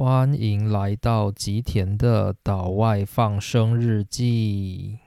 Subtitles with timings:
[0.00, 5.00] 欢迎来到吉田的岛外放生日记。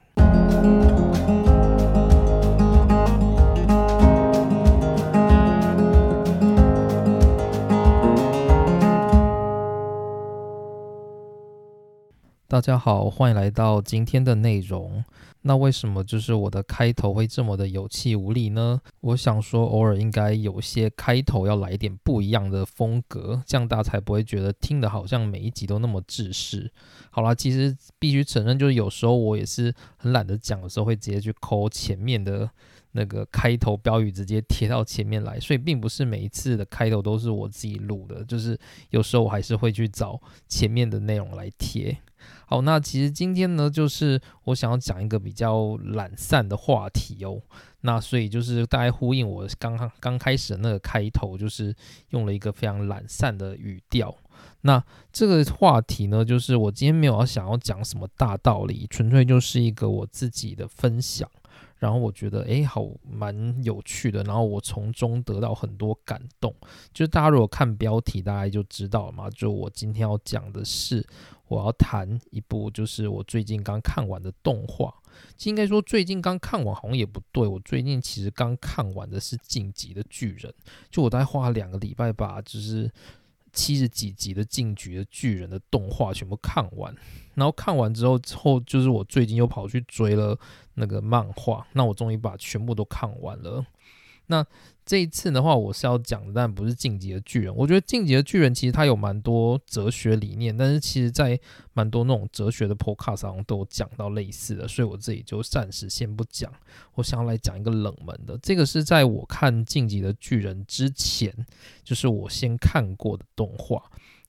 [12.52, 15.02] 大家好，欢迎来到今天的内容。
[15.44, 18.82] 那为什么就是我的开头会这么的有气无力呢？
[19.00, 26.70] 我想说，偶尔应该有些开头要来点不一样的风格，这样大家才不会觉得听的好像每一集都那么制式。
[27.10, 32.50] 好啦，其实必须承认，就是有时候我也是很懒得讲的时候，会直接去抠前面的
[32.92, 35.40] 那个开头标语，直接贴到前面来。
[35.40, 38.60] 所以并不是每一次的开头都是我自己录的，就是
[38.90, 41.98] 有时候我还是会去找前面的内容来贴。
[42.52, 47.42] 好，那其实今天呢，就是我想要讲一个比较懒散的话题哦。
[47.80, 51.74] 那所以就是大家呼应我刚刚刚开始的那个开头，就是
[52.10, 54.14] 用了一个非常懒散的语调。
[54.64, 54.84] 那
[55.14, 61.30] 这个话题呢，就是我今天没有想要讲什么大道理，纯粹就是一个我自己的分享。
[61.82, 64.24] 然后我觉得，诶，好蛮有趣的。
[64.24, 66.56] 然后我从中得到很多感动。
[66.94, 69.30] 就是大家如果看标题，大概就知道了嘛。
[69.32, 71.06] 就我今天要讲的是。
[71.48, 74.96] 我要谈一部，就是我最近刚看完的动画。
[75.44, 80.50] 应该说最近刚看完好像也不对，我最近其实刚看完的是《晋级的巨人》，
[80.90, 82.90] 就我大概花了两个礼拜吧就是
[83.54, 86.96] 七十几集的《进局的巨人》的动画全部看完。
[87.34, 90.38] 然后看完之后，之后就是我最近又跑去追了
[90.74, 93.66] 那个漫画，那我终于把全部都看完了。
[94.28, 94.46] 那
[94.92, 97.56] 这一次的话，我是要讲的，但不是晋级的巨人。
[97.56, 101.40] 我觉得晋级的巨人其实它有蛮多哲学理念，但是其实在
[101.72, 106.52] 蛮多那种哲学的 podcast 上都讲到类似的，所以我自己就暂时先不讲。
[106.96, 111.34] 我想要来讲一个冷门的，这个是在我看晋级的巨人之前，
[111.86, 113.82] 就是我先看过的动画。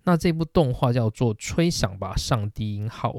[0.04, 3.14] 那这部动画叫做《吹响吧，上帝音号》。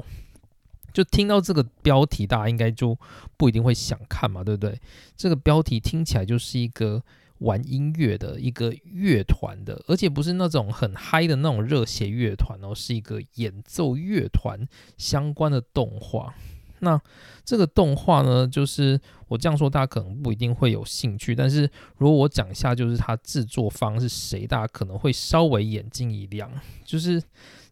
[0.94, 2.98] 就听到这个标题，大家应该就
[3.36, 4.80] 不一定会想看嘛，对不对？
[5.14, 7.02] 这个标题听起来就是一个
[7.38, 14.58] 玩音乐的一个乐团的，而且不是那种很嗨的那种热血乐团哦，是一个演奏乐团
[14.96, 16.34] 相关的动画。
[16.80, 17.00] 那
[17.44, 26.50] 这个动画呢，就是我这样说，大家可能不一定会有兴趣，但是如果我讲一下，就是它制作方是谁，大家可能会稍微眼睛一亮，
[26.84, 27.22] 就是。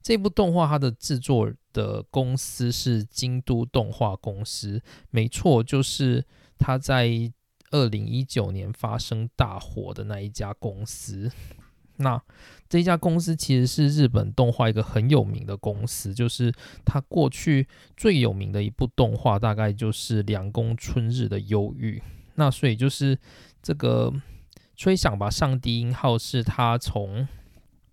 [0.05, 6.27] 这部动画它的制作的公司是京都动画公司，没错，就是
[6.59, 7.07] 它在
[7.73, 11.29] 二零一九年发生大火的那一家公司。
[11.97, 12.23] 那
[12.69, 16.53] 这家公司其实是日本动画一个很有名的公司，就是
[16.85, 17.67] 它过去
[17.97, 21.99] 最有名的一部动画大概就是《凉宫春日的忧郁》。
[22.37, 23.19] 那所以就是
[23.61, 24.13] 这个
[24.77, 27.27] 吹响吧，上帝音号是它从。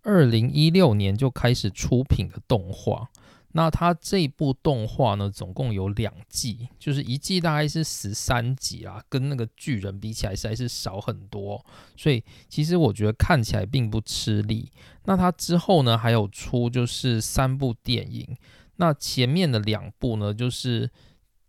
[0.01, 3.09] 二零一六年就开始出品的动画，
[3.51, 11.65] 那它这部动画呢，总共有两季，就是一季大概是十三集啊，跟那个巨人比起来实在是少很多，
[11.95, 14.71] 所以其实我觉得看起来并不吃力。
[15.05, 18.37] 那它之后呢，还有出就是三部电影，
[18.75, 20.89] 那前面的两部呢，就是。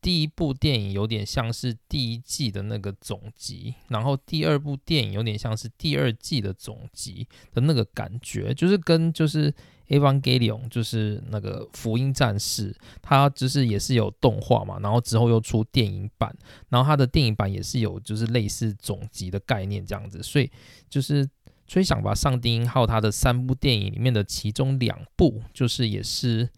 [0.03, 9.53] 第一部电影有点像是第一季的那个总集，然后第二部电影有点像是第二季的总集的那个感觉，就是跟就是
[9.88, 16.34] 《Evangelion》就是那个福音战士，它就是也是有动画嘛，然后之后又出电影版，
[16.71, 20.50] 然后它的电影版也是有就是类似总集的概念这样子，所以
[20.88, 21.28] 就是
[21.67, 26.49] 吹响吧上帝音号它的三部电影里面的其中两部就是也是。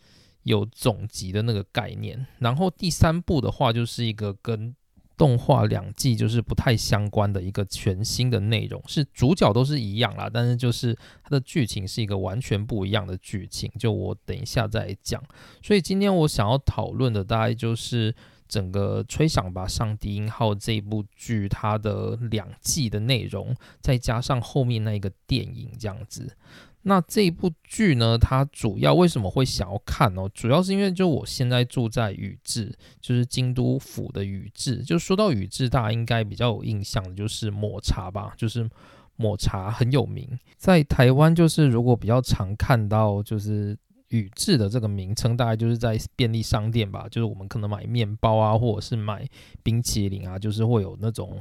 [0.43, 4.75] 有总集的那个概念，然后第三部的话就是一个跟
[5.17, 15.23] 动画两季就是不太相关的一个全新的内容，是主角都是一样啦，但是就是它的剧情是一个完全不一样的剧情，就我等一下再讲。
[15.63, 18.13] 所以今天我想要讨论的大概就是
[18.49, 26.37] 整个《吹响吧，上帝音号》这部剧它的两季的内容，再加上后面那一个电影这样子。
[26.85, 28.19] 那这一部剧呢？
[28.19, 30.29] 它主要为什么会想要看呢？
[30.35, 34.79] 主要是因为就我现在住在宇治，就是京都府的宇治。
[34.83, 38.69] 就说到宇治，大家应该比较有印象的就是抹茶吧，就是
[39.15, 40.29] 抹茶很有名。
[40.57, 43.79] 在台湾，就是如果比较常看到就是
[44.09, 49.25] 宇治的这个名称，大概就是在便利商店吧，就是我们可能买面包啊，或者是买
[49.63, 51.41] 冰淇淋啊，就是会有那种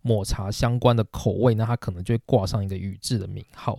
[0.00, 3.78] 抹茶相关的口味，那它可能就会挂上一个宇治的名号。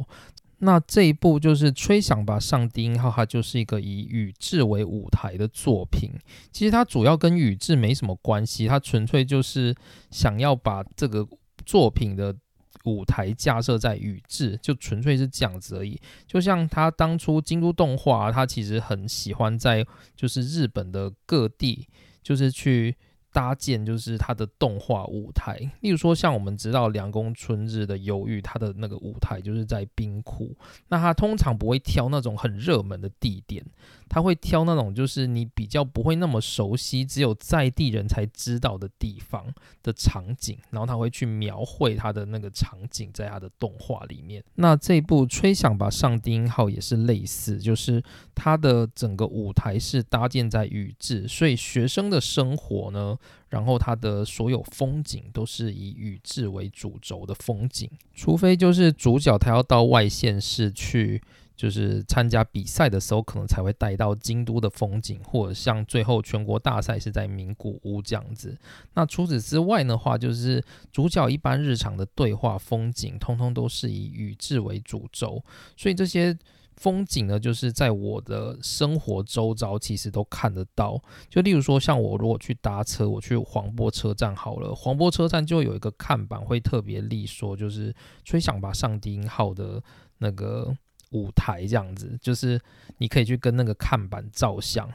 [0.59, 6.11] 那这一部就是《吹响吧，上帝音号》，它就是一个以宇智为舞台的作品。
[6.51, 9.73] 其实它主要跟宇智没什么关系，它纯粹就是
[10.11, 11.27] 想要把这个
[11.65, 12.35] 作品的
[12.83, 16.00] 舞台架设在宇智，就纯粹是这样子而已。
[16.27, 19.85] 就像他当初京都动画，他其实很喜欢在
[20.15, 21.88] 就是日本的各地，
[22.21, 22.95] 就是去。
[23.31, 30.56] 搭建就是它的动画舞台，例如说像我们知道凉宫春日的忧郁，它的那个舞台就是在冰库，
[30.88, 33.64] 那它通常不会挑那种很热门的地点，
[34.09, 39.45] 他会挑那种就是你比较不会那么熟悉，只有在地人才知道的地方
[39.83, 44.44] 的场景，然后他会去描绘他的那个场景在他的动画里面。
[44.56, 48.03] 那这部《吹响吧上帝音号》也是类似，就是
[48.33, 53.17] 它的整个舞台是搭建在宇治，所以学生的生活呢。
[53.50, 61.19] 然后它的所有风景都是以宇治为主轴的风景，除非就是主角他要到外县市去，
[61.59, 68.57] 就是参加比赛的时候，可能才会带到京都的风景，或者像最后全国大赛是在名古屋这样子。
[68.94, 75.44] 那除此之外的话，就是主角一般日常的对话风景，通通都是以宇治为主轴，
[75.75, 76.38] 所以这些。
[76.79, 80.97] 风景呢，就是在我的生活周遭，其实都看得到。
[81.27, 89.83] 就例如说，像我如果去搭车，我去黄波车站好了，黄波车站就有一个看板会特别立说，就是吹响吧上帝音号的
[90.19, 90.73] 那个
[91.11, 92.59] 舞台这样子，就是
[92.97, 94.89] 你可以去跟那个看板照相。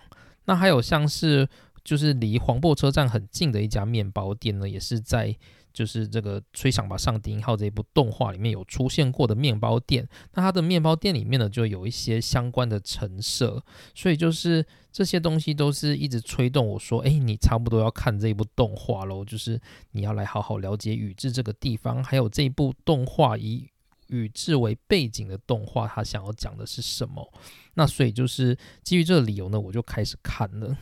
[0.45, 1.49] 那还有像是，
[1.83, 5.37] 就是离黄埔车站很近的一家面包店呢，也是在。
[5.75, 13.61] 就是这个《吹响吧上帝音号》这一部动画里面有出现过的面包店，那它的面包店里面呢，就有一些相关的陈设，
[13.93, 23.69] 所以就是这些东西都是一直推动我说，哎，你差不多要看这一部动画喽，就是你要来好好了解宇治这个地方，还有这一部动画以
[24.09, 27.33] 宇治为背景的动画，它想要讲的是什么？
[27.75, 30.77] 那所以就是基于这个理由呢，我就开始看了。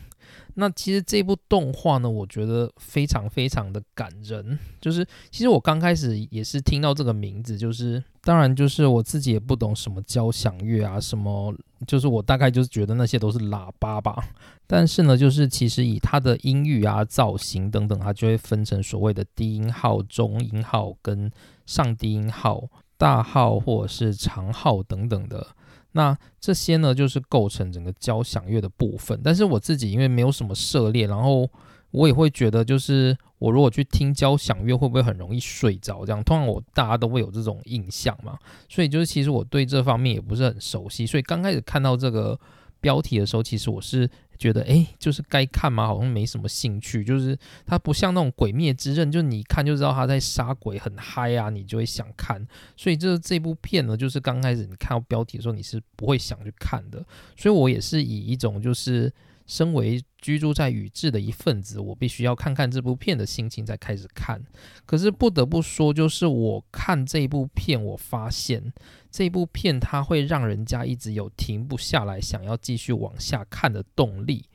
[0.55, 4.57] 那其实这部动画呢，我觉得非常非常的感人。
[4.79, 11.53] 就是其实我刚开始也是听到这个名字，就是当然就是我自己也不懂什么交响乐啊，什么
[11.87, 14.23] 就是我大概就是觉得那些都是喇叭吧。
[14.65, 21.29] 但是呢，就是其实以它的音域啊、造型等等，它就会分成所谓的低音号、中音号跟
[21.65, 22.63] 上低音号、
[22.97, 25.45] 大号或者是长号等等的。
[25.93, 29.19] 那这些呢，就是构成整个交响乐的部分。
[29.23, 31.49] 但是我自己因为没有什么涉猎，然后
[31.91, 36.05] 我也会觉得，就是我如果去听交响乐，会不会很容易睡着？
[36.05, 38.37] 这样，通常我大家都会有这种印象嘛。
[38.67, 41.05] 所以就是其实我对这方面也不是很熟悉。
[41.05, 42.39] 所以刚开始看到这个
[42.81, 44.09] 标题的时候，其实我是。
[44.37, 45.87] 觉得哎，就是该看嘛？
[45.87, 47.03] 好像没什么兴趣。
[47.03, 52.45] 就是它不像那种《鬼灭之刃》，就你看就知道他在杀鬼，很嗨啊，你就会想看。
[52.75, 57.05] 所以这这部片呢，就是刚开始你看到标题的时候，你是不会想去看的。
[57.35, 59.11] 所以我也是以一种就是。
[59.45, 64.41] 身为居住在宇治的一份子，我必须要看看这部片的心情再开始看。
[64.85, 68.71] 可是不得不说，就是我看这部片，我发现
[69.11, 74.45] 这部片它会让人家一直有停不下来，想要继续往下看的动力。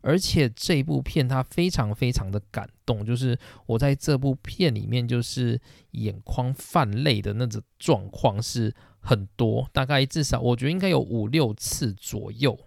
[0.00, 5.60] 而且这部片它非常非常的感动，就是我在这部片里面就是
[5.90, 12.58] 眼眶泛泪的那种状况是很多，大概至少我觉得应该有五六次左右。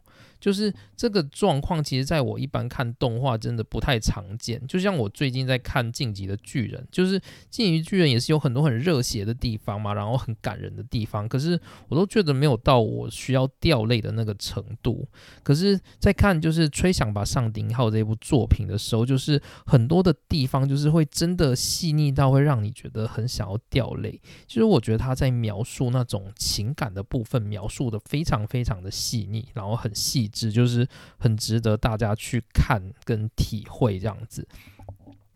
[0.41, 4.59] 就是这个状况，其实在我一般看动画真的不太常见。
[4.67, 7.19] 就像我最近在看《晋级的巨人》，就是
[7.51, 11.57] 《晋级巨人》也是有很多很热血的地方嘛，然后很感人的地方，可是
[11.89, 15.07] 我都觉得没有到我需要掉泪的那个程度。
[15.43, 24.19] 可是，在看就是《吹响吧上顶号》这部作品的时候，就是很多的地方就是会真的细腻到会让你觉得很想要掉泪。
[24.47, 30.30] 其实我觉得他在描述那种情感的部分，描述的非常非常的细腻，然后很细。
[30.31, 30.87] 只就是
[31.19, 34.47] 很值得大家去看跟体会这样子。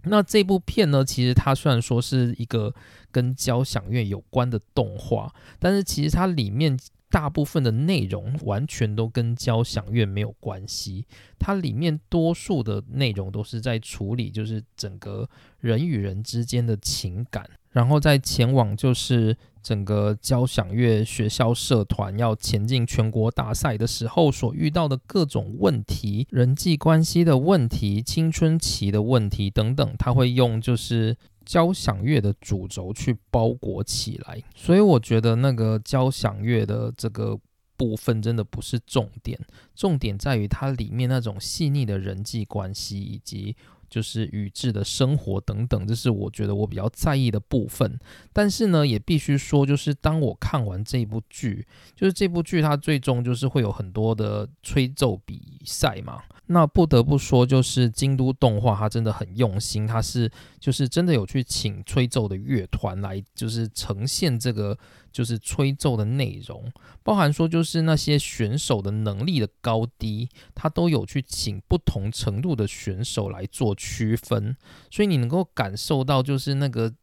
[0.06, 2.74] 那这部片呢，其实它虽然说是一个
[3.12, 6.78] 跟交响乐有关的动画，但是其实它里面
[7.10, 11.06] 大部分的内容完全都跟交响乐没有关系。
[11.40, 15.28] 它里面多数的内容都是在处理，就是整个
[15.60, 19.36] 人与人之间的情感，然后再前往就是。
[19.66, 34.44] 整个交响乐学校社团要前进全国大赛的时候，所遇到的各种问题、人际关系的问题、青春期的问题等等，他会用就是交响乐的主轴去包裹起来。
[34.54, 37.36] 所以我觉得那个交响乐的这个
[37.76, 39.40] 部分真的不是重点，
[39.76, 43.56] 重点在于它里面那种细腻的人际关系以及。
[43.90, 48.00] 就是宇智的生活等等，这是我觉得我比较在意的部分。
[48.34, 51.66] 但是呢，也必须说，就是当我看完这部剧，
[51.96, 56.22] 就是这部剧它最终就是会有很多的吹奏比赛嘛。
[56.48, 64.78] 那不得不说，就是京都动画，它真的很用心，它是就是真的有去请吹奏的乐团来，就是呈现这个
[65.12, 66.72] 就是吹奏的内容，
[67.02, 74.56] 包含说就是那些选手的能力的高低，它都有去请不同程度的选手来做区分，
[74.92, 76.94] 所以你能够感受到就是那个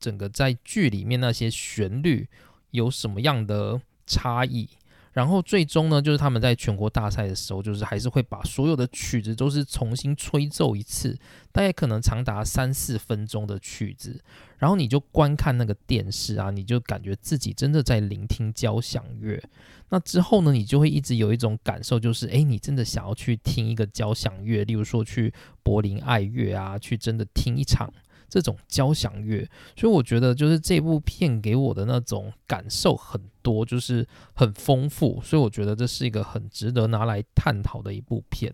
[0.00, 2.28] 整个在剧里面那些旋律
[2.72, 4.68] 有什么样的差异。
[5.12, 11.18] 然后最终呢，就是他们在全国大赛的时候，就是还是会把所有的曲子都是重新吹奏一次，
[11.52, 14.22] 大概可能长达三四分钟的曲子。
[14.58, 19.42] 然后你就观看那个电视啊，你就感觉自己真的在聆听交响乐。
[19.90, 27.92] 那之后呢，你就会一直有一种感受，就是诶，你真的想要去听一个交响乐，例如说去柏林爱乐啊，去真的听一场。
[28.32, 29.46] 这种交响乐，
[29.76, 38.50] 所以我觉得就是这部片给我的那种感受很多，就是很丰富，所以我觉得这是一个很值得拿来探讨的一部片。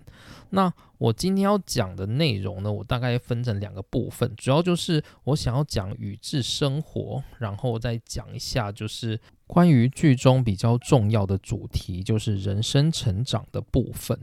[0.50, 14.18] 那我今天要讲的内容呢，我大概分成两个部分，主要就是我想要讲宇智生活，然后再讲一下就是关于剧中比较重要的主题，就是人生成长的部分。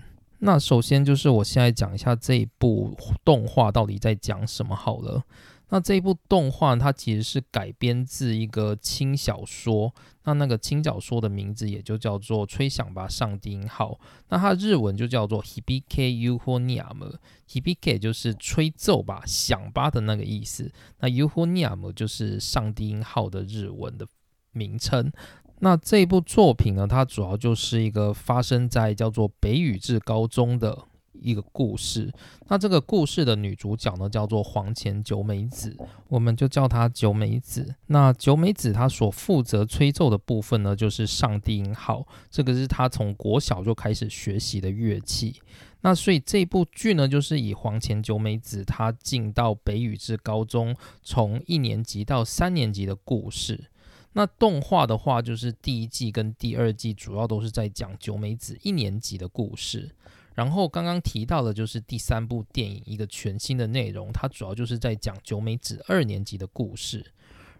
[0.45, 5.23] 那首先就是我现在讲一下这一部动画到底在讲什么好了。
[5.69, 9.91] 那这一部动画它其实是改编自一个轻小说，
[10.23, 13.93] 那那个轻小说的名字也就叫做《吹响吧，上帝音号》。
[14.29, 17.15] 那它日文就叫做 Hibike Uhoniam。
[17.49, 20.71] Hibike 就是吹奏吧，响吧的那个意思。
[20.99, 24.05] 那 Uhoniam 就是上帝音号的日文的
[24.51, 25.11] 名称。
[25.59, 30.77] 那这部作品呢，它主要就是一个发生在叫做北宇治高中的
[31.13, 32.13] 一个故事。
[32.47, 35.75] 那这个故事的女主角呢，叫做黄前九美子，
[36.09, 37.73] 我们就叫她九美子。
[37.87, 45.41] 那九美子她所负责吹奏的部分呢，就是上帝音号，这个是她从国小就开始学习的乐器。
[45.81, 53.69] 那所以这部剧呢，就是以黄前九美子她进到北宇治高中，从一年级到三年级的故事。
[54.17, 59.93] 那动画的话，就是第一季跟第二季主要都是在讲九美子一年级的故事。
[60.33, 67.05] 然后刚刚提到的，就是第三部电影一个全新的内容，它主要就是在讲九美子二年级的故事。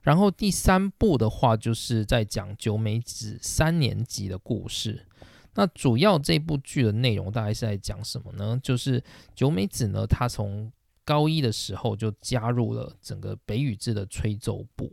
[0.02, 5.06] 然后第三部的话，就是在讲九美子三年级的故事。
[5.56, 8.58] 那主要这部剧的内容大概是在讲什么呢？
[8.64, 10.72] 就是九美子呢，她从
[11.04, 14.90] 高一的时候就加入了整个北宇治的吹奏部。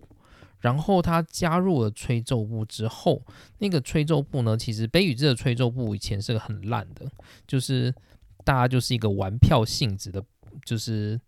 [0.62, 3.21] 然后他加入了吹奏部之后，
[3.59, 7.04] 那个吹奏部呢，其实北宇治的吹奏部以前是个很烂的，
[7.49, 7.92] 就是
[8.45, 10.25] 大家就是一个玩票性质的，
[10.64, 11.21] 就是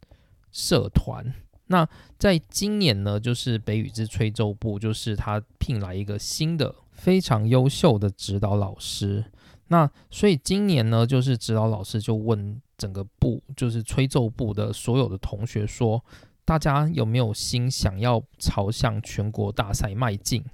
[0.53, 1.35] 社团。
[1.67, 9.25] 那在今年呢，就是北宇治吹奏部，就是他聘来一个新的非常优秀的指导老师。
[9.67, 16.05] 那所以今年呢，就是指导老师就问整个部，就是吹奏部的所有的同学说。
[16.45, 20.45] 大家有没有心想要朝向全国大赛迈进？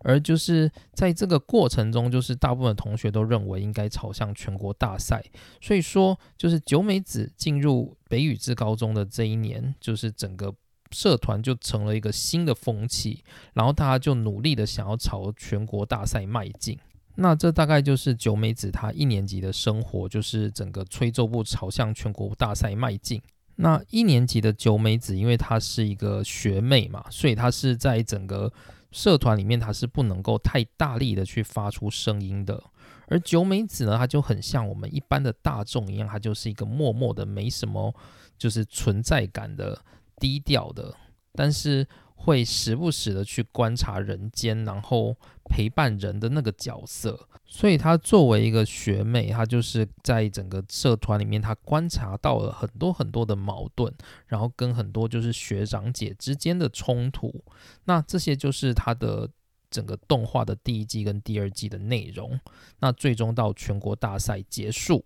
[0.00, 5.24] 而就是在这个过程中，就是大部分同学都认为应该朝向全国大赛。
[5.60, 10.54] 所以说，就是九美子进入北宇治高中的这一年，就是整个
[10.92, 13.24] 社团就成了一个新的风气，
[13.54, 16.78] 然后大家就努力的想要朝全国大赛迈进。
[17.16, 23.20] 那这大概就是九美子她一年级的生活，就是整个吹奏部朝向全国大赛迈进。
[23.56, 28.52] 那一年级的九美子，因为她是一个学妹嘛，所以她是在整个
[28.92, 32.62] 社团里面，她是不能够太大力的去发出声音的。
[33.08, 37.94] 而九美子呢，她就很像我们一般的大众一样，她就是一个默默的、没什么
[38.38, 39.80] 就是存在感的、
[40.18, 40.94] 低调的，
[41.32, 41.86] 但是。
[42.16, 47.28] 会时不时的去观察人间，然后陪伴人的那个角色。
[47.44, 53.92] 所以她作为一个学妹，她就是在整个社团里面，她观察到了很多很多的矛盾，
[54.26, 57.44] 然后跟很多就是学长姐之间的冲突。
[57.84, 59.30] 那这些就是她的
[59.70, 62.40] 整个动画的第一季跟第二季的内容。
[62.80, 65.04] 那最终到全国大赛结束。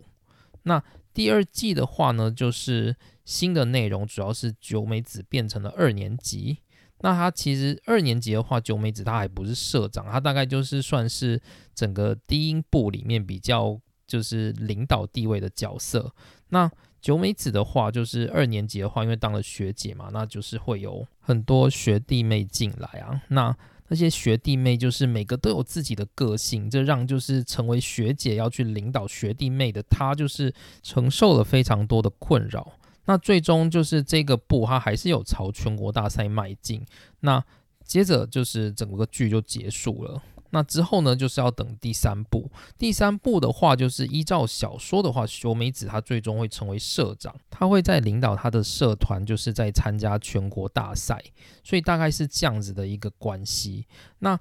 [0.62, 6.60] 那第二季的话呢，就是新的内容，主要是九美子变成了二年级。
[7.00, 11.40] 那他其实二年级的话，九美子他还不是社长，他大概就是算是
[11.74, 16.12] 整个低音部里面比较就是领导地位的角色。
[16.48, 23.22] 那九美子的话，就是二年级的话，因为当了学姐嘛，那就是会有很多学弟妹进来啊。
[23.28, 23.56] 那
[23.88, 30.52] 那些学弟妹就是每个都有自己的个性，这让就是成为学姐要去领导学弟妹的他，就是
[30.82, 32.72] 承受了非常多的困扰。
[33.06, 36.84] 那最终就是这个部，它还是有朝全国大赛迈进。
[37.20, 37.42] 那
[37.84, 40.22] 接着就是整个剧就结束了。
[40.52, 42.50] 那之后呢，就是要等第三部。
[42.76, 51.22] 第三部的话，就是依照小说的话，修美子她最终会成为社长，她会在领导她的社团，就是在参加全国大赛，
[51.62, 53.86] 所以大概是这样子的一个关系。
[54.18, 54.36] 那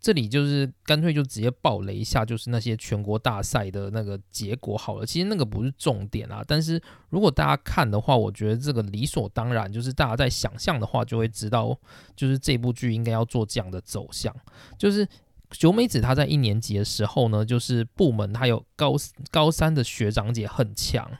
[0.00, 5.04] 这里就是干脆就直接爆雷一下，就是那些全国大赛的那个结果好了。
[5.04, 11.78] 其实那个不是重点啊，但是如果大家看的话，我觉得这个理所当然，就是大家在想象的话，就会知道，
[12.16, 14.34] 就是这部剧应该要做这样的走向。
[14.78, 15.06] 就是
[15.50, 18.94] 九美子她在一年级的时候呢，就是部门她有高
[19.30, 21.10] 高三的学长姐很强，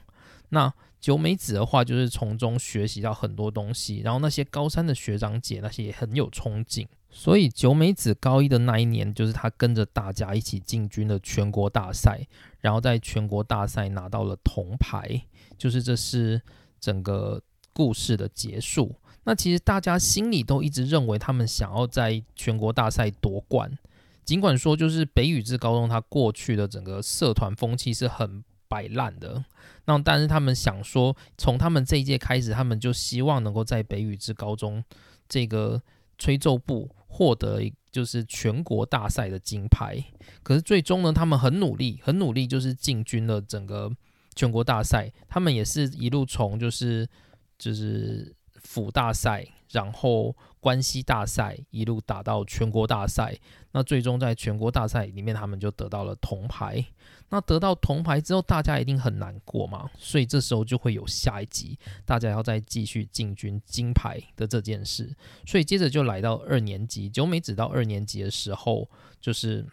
[0.48, 6.88] 那九美子的话就是从中学习到很多东西，然后那些高三的学长姐那些也很有冲劲。
[7.16, 12.26] 所以九美子高一的那一年，就是他跟着大家一起进军了全国大赛，
[12.60, 15.22] 然后在全国大赛拿到了铜牌，
[15.56, 16.42] 就是这是
[16.80, 17.40] 整个
[17.72, 18.96] 故事的结束。
[19.22, 23.78] 那其实大家心里都一直认为他们想要在全国大赛夺冠，
[24.24, 29.44] 尽管说就是北宇治高中他过去的整个社团风气是很摆烂的，
[29.84, 34.82] 那但是他们想说，从他们这一届开始，他们就希望能够在北宇治高中
[35.28, 35.80] 这个
[36.18, 36.90] 吹奏部。
[37.16, 37.60] 获得
[37.92, 40.04] 就是全国大赛的金牌，
[40.42, 43.88] 可是最终呢，他们很努力，很努力，就是进军了整个
[44.34, 45.08] 全国大赛。
[45.28, 47.08] 他们也是一路从就是
[47.56, 53.38] 就是府大赛，然后关西大赛，一路打到全国大赛。
[53.72, 56.84] 那最终在全国大赛里面，他们就得到了铜牌。
[57.30, 65.12] 那得到铜牌之后，大家一定很难过嘛，所以这时候就会有下一集，大家要再继续进军金牌的这件事。
[65.44, 68.88] 所以接着就来到二年级，九美子到二年级的时候，
[69.20, 69.66] 就是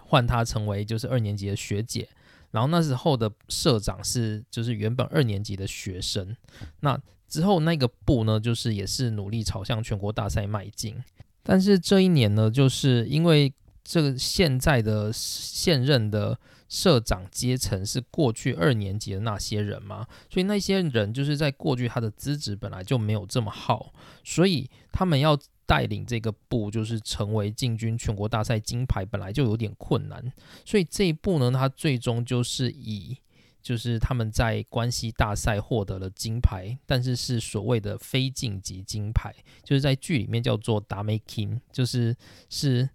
[0.00, 2.08] 换她成为就是二年级的学姐，
[2.50, 6.36] 然后那时候的社长是就是原本二年级的学生。
[6.80, 7.00] 那
[7.32, 11.02] 之后那个部呢，就是也是努力朝向全国大赛迈进，
[11.42, 13.50] 但是这一年呢，就是因为
[13.82, 16.38] 这个现在的现任的。
[16.72, 20.06] 社长阶层是过去二年级的那些人嘛？
[20.30, 23.92] 所以那些人就是在过去他的资质本来就没有这么好，
[24.24, 30.32] 所以他们要带领这个部就是成为进军全国大赛金牌本来就有点困难，
[30.64, 33.18] 所以这一步呢，他最终就是以
[33.62, 42.14] 就是他们在关系大赛获得了金牌，但是是所谓的非晋级金牌，就是在剧里面叫做达美金就是
[42.50, 42.88] 是。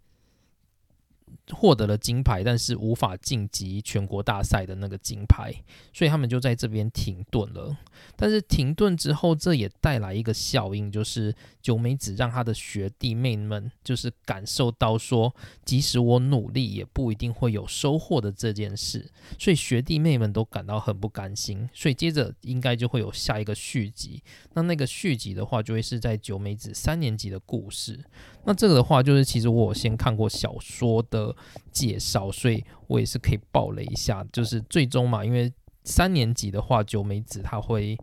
[1.51, 5.53] 获得了金牌，但是无法晋级全国大赛的那个金牌，
[5.93, 7.77] 所以他们就在这边停顿了。
[8.15, 19.09] 但是停顿之后，这也带来一个效应，就是九美子让他的学弟妹们就是感受到说，即使我努力，也不一定会有收获的这件事。
[19.39, 21.67] 所以学弟妹们都感到很不甘心。
[21.73, 24.21] 所以接着应该就会有下一个续集。
[24.53, 27.99] 那那个续集的话，就会是在九美子三年级的故事。
[28.47, 31.35] 那这个的话，就是其实我有先看过小说的
[31.69, 34.25] 介绍，所以我也是可以爆雷一下。
[34.31, 35.51] 就是最终嘛，因为
[35.83, 37.97] 三年级的话，九美子她会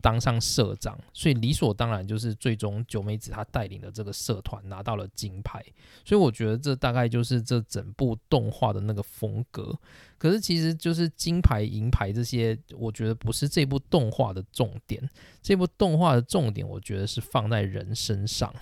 [0.00, 5.60] 当上社长，所以理所当然就是最终九美子她带领的这个社团拿到了金牌。
[6.04, 9.76] 所以我觉得这大概就是这整部动画的那个风格。
[10.16, 15.10] 可是其实就是金牌、银牌这些，我觉得不是这部动画的重点。
[15.42, 18.54] 这部动画的重点，我觉得是放在人身上。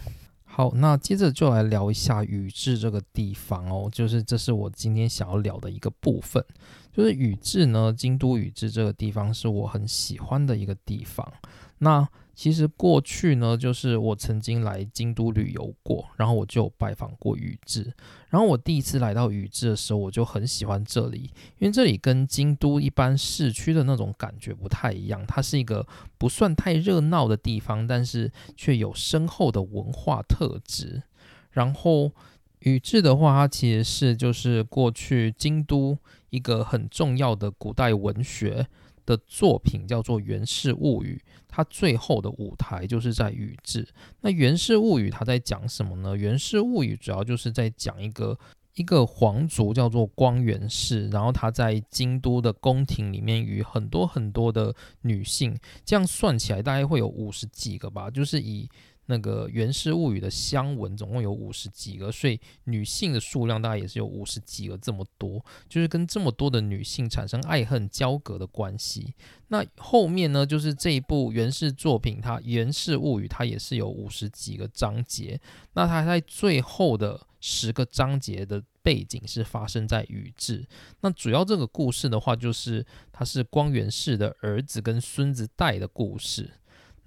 [0.52, 6.44] 好，那接着就来聊一下宇治这个地方哦，就是这是我今天想要聊的一个部分，
[6.92, 11.32] 就是宇治呢，京都宇治这个地方是我很喜欢的一个地方。
[11.78, 17.94] 那其实过去呢，就是我曾经来京都旅游过，然后我就拜访过宇治。
[18.31, 25.27] 然后我第一次来到宇治的时候，我就很喜欢这里，因为这里跟京都一般市区的那种感觉不太一样。
[25.27, 31.03] 它是一个不算太热闹的地方，但是却有深厚的文化特质。
[31.51, 32.12] 然后
[32.61, 35.99] 宇治的话，它其实是就是过去京都
[36.31, 38.66] 一个很重要的古代文学。
[39.07, 43.86] 的作品叫做《源氏物语》，它最后的舞台就是在宇治。
[44.20, 46.12] 那《源氏物语》它在讲什么呢？
[46.16, 48.38] 《源氏物语》主要就是在讲一个
[48.74, 58.68] 一个皇族叫做光源氏，然后他在京都的宫廷里面与很多很多的女性，这样算起来大概会有五十几个吧，就是以。
[59.11, 69.14] 那个《源氏物语》的香文总共有五十几个，所以女性的数量大概也是有五十几个这么多，就是跟这么多的女性产生爱恨交隔的关系。
[69.49, 75.40] 那后面呢，就是这一部源氏作品，它《源氏物语》它也是有五十几个章节。
[75.75, 80.64] 那它在最后的十个章节的背景是发生在宇治。
[81.01, 86.53] 那主要这个故事的话，就是它是光源氏的儿子跟孙子代的故事。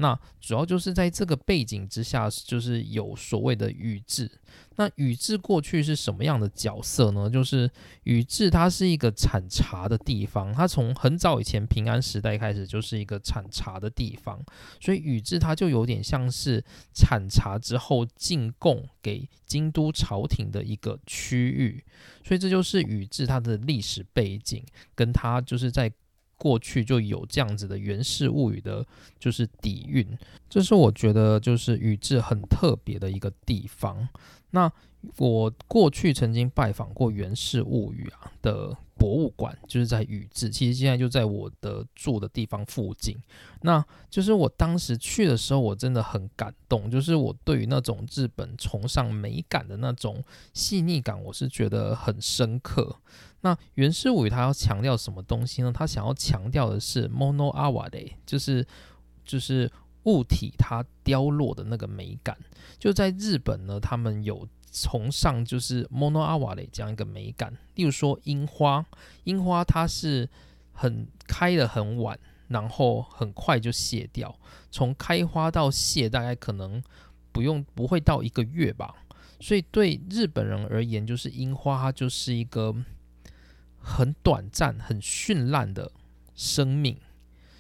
[0.04, 4.30] 那主要就是在这个背景之下，就是有所谓的宇治。
[4.76, 7.30] 那宇治过去是什么样的角色呢？
[7.30, 7.72] 就是
[8.04, 14.44] 宇治它是一个产茶的地方，它从很早以前平安时代开始就是一个产茶的地方，
[14.82, 16.62] 所以宇治它就有点像是
[16.94, 21.82] 产茶之后进贡给京都朝廷的一个区域，
[22.26, 25.90] 所以这就是宇治它的历史背景，跟它就是在。
[26.38, 28.86] 过去就有这样子的源氏物语的，
[29.20, 30.06] 就是底蕴，
[30.50, 34.08] 这是我觉得就是宇治很特别的一个地方。
[34.52, 34.72] 那
[35.18, 43.18] 我过去曾经拜访过源氏物语啊的博物馆，就是在宇治，其实现在就在我的住的地方附近。
[43.62, 52.96] 那就是我当时去的时候，我真的很感动，就是我对于那种日本崇尚美感的那种细腻感，我是觉得很深刻。
[53.46, 55.70] 那源氏物语它要强调什么东西呢？
[55.70, 58.66] 它想要强调的是 mono awade，就是
[59.26, 59.70] 就是
[60.04, 62.38] 物体它凋落的那个美感。
[62.80, 67.54] 就在日本呢，他们有崇尚就是 mono awade 这样一个美感。
[67.76, 68.86] 例如说樱花，
[69.26, 70.30] 樱花它是
[70.72, 74.34] 很开的很晚，然后很快就谢掉。
[74.72, 76.82] 从开花到谢，大概可能
[77.34, 78.96] 不用不会到一个月吧。
[79.42, 82.74] 所以对日本人而言，就是樱花它就是一个。
[83.86, 85.92] 很短暂、很绚烂的
[86.34, 86.98] 生命，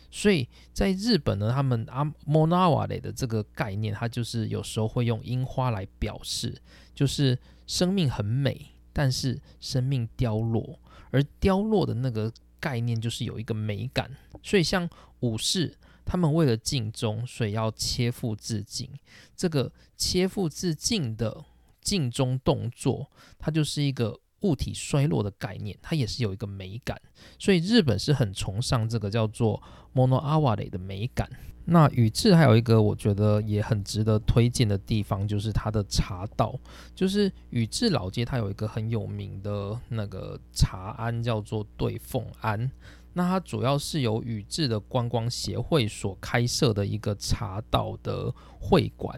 [0.09, 6.55] 所以在日本呢，他们阿莫纳瓦雷的这个概念，它就是有时候会用樱花来表示，
[6.95, 10.79] 就是生命很美，但是生命凋落，
[11.11, 14.09] 而凋落的那个概念就是有一个美感。
[14.41, 18.89] 所以像武士，他们为了尽忠，所以要切腹自尽。
[19.35, 21.43] 这个切腹自尽的
[21.81, 24.21] 尽忠动作，它就是一个。
[24.43, 27.01] 物体衰落的概念，它也是有一个美感，
[27.37, 29.61] 所以日本是很崇尚这个叫做
[29.93, 31.29] mono aware 的美感。
[31.65, 36.59] 那宇治还有一个我觉得也很值得推荐的地方，就是它的茶道，
[36.93, 42.69] 就是宇治老街，它有一个很有名的那个茶庵叫做对凤庵，
[43.13, 48.29] 那它主要是由宇治的观光协会所开设的一个茶道的
[48.59, 49.17] 会馆。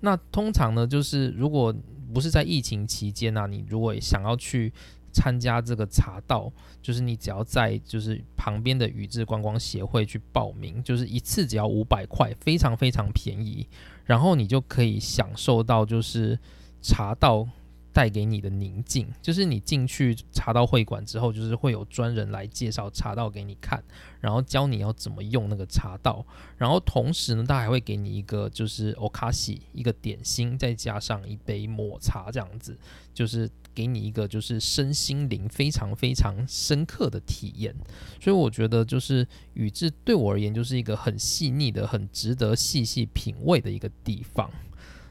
[0.00, 1.74] 那通常呢，就是如果
[2.12, 4.72] 不是在疫情期间啊，你如果想要去
[5.12, 13.66] 参加这个茶道，就是你只要在就是旁边的宇智观光协会去报名，就是一次只要五百块，非常非常便宜，
[14.04, 16.38] 然后你就可以享受到就是
[16.82, 17.48] 茶道。
[17.92, 23.82] 带给你的宁静，就是你进去茶道会馆之后，就是会有专人来介绍茶道给你看，
[24.20, 26.24] 然后教你要怎么用那个茶道，
[26.56, 32.78] 然后同时呢，他还会给你一个就是 o k a s i 一个点心，再加上一杯抹茶这样子，
[33.12, 37.74] 就是给你一个就是身心灵非常非常深刻的体验。
[38.20, 44.50] 所以我觉得就是宇治对我而言就是一个很细腻的、很值得细细品味的一个地方。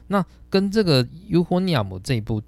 [0.06, 2.42] 那跟这个 Uhonium 这部。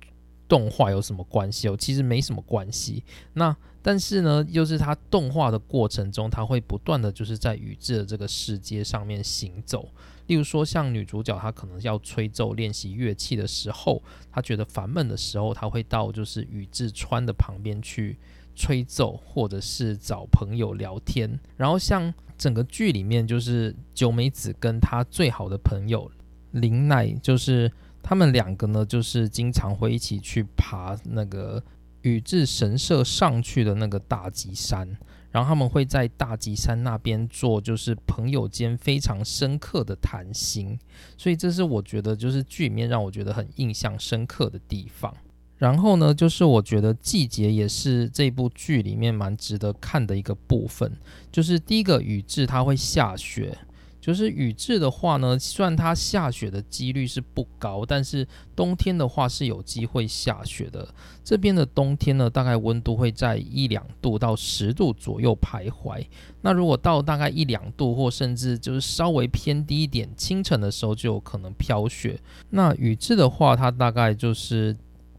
[0.51, 1.77] 动画有什么关系哦？
[1.79, 3.05] 其实没什么关系。
[3.35, 9.89] 那但是呢，又是它动画的过程中，它会不断的就是在宇治的这个世界上面行走。
[10.27, 18.19] 例如说，像女主角她可能要吹奏练习乐器的时候，她觉得烦闷的时候，她会到就是宇智川的旁边去
[18.57, 21.39] 吹奏，或者是找朋友聊天。
[21.57, 26.11] 然后像整个剧里面，就是九美子跟她最好的朋友
[26.51, 27.71] 林奈，就是。
[28.03, 31.63] 他们两个呢，就是经常会一起去爬那个
[32.03, 34.97] 宇治神社上去的那个大吉山，
[35.31, 40.79] 然后他们会在大吉山那边做，就是朋友间非常深刻的谈心，
[41.17, 45.15] 所以这是我觉得就是剧里面让我觉得很印象深刻的地方。
[45.59, 50.91] 然后呢，就是我觉得季节也是这部剧里面蛮值得看的一个部分，
[51.31, 53.59] 就是第一个宇治它会下雪。
[54.01, 60.89] 就是宇治的话呢，虽然它下雪的几率是不高，但是冬天的话是有机会下雪的。
[61.23, 66.05] 这边的冬天呢，大概温度会在一两度到十度左右徘徊。
[66.41, 72.19] 那如果到大概一两度，或甚至就是稍微偏低一点，清晨的时候就有可能飘雪。
[72.49, 74.75] 那宇治的话，它大概就是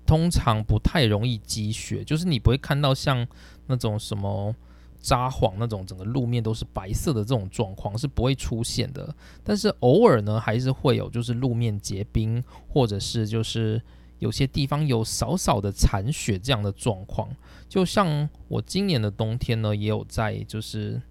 [0.05, 3.27] 通常不太容易积雪，就是你不会看到像
[3.67, 4.55] 那种什么。
[5.01, 13.81] 札幌那种整个路面都是白色的这种状况是不会出现的，但是偶尔呢还是会有，就是路面结冰，或者是就是
[14.19, 17.27] 有些地方有少少的残雪这样的状况。
[17.67, 21.01] 就像我今年的冬天呢，也有在就是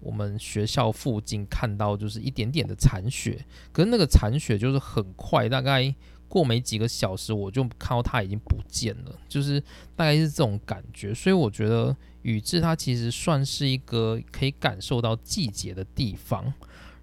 [0.00, 5.94] 我们学校附近看到就是一点点的残雪，可是那个残雪就是很快，大概。
[6.28, 9.60] 过没几个小时，我就看到它已经不见了，就是
[9.94, 11.14] 大概是这种感觉。
[11.14, 11.96] 所以我觉得
[12.26, 16.52] 宇治它其实算是一个可以感受到季节的地方。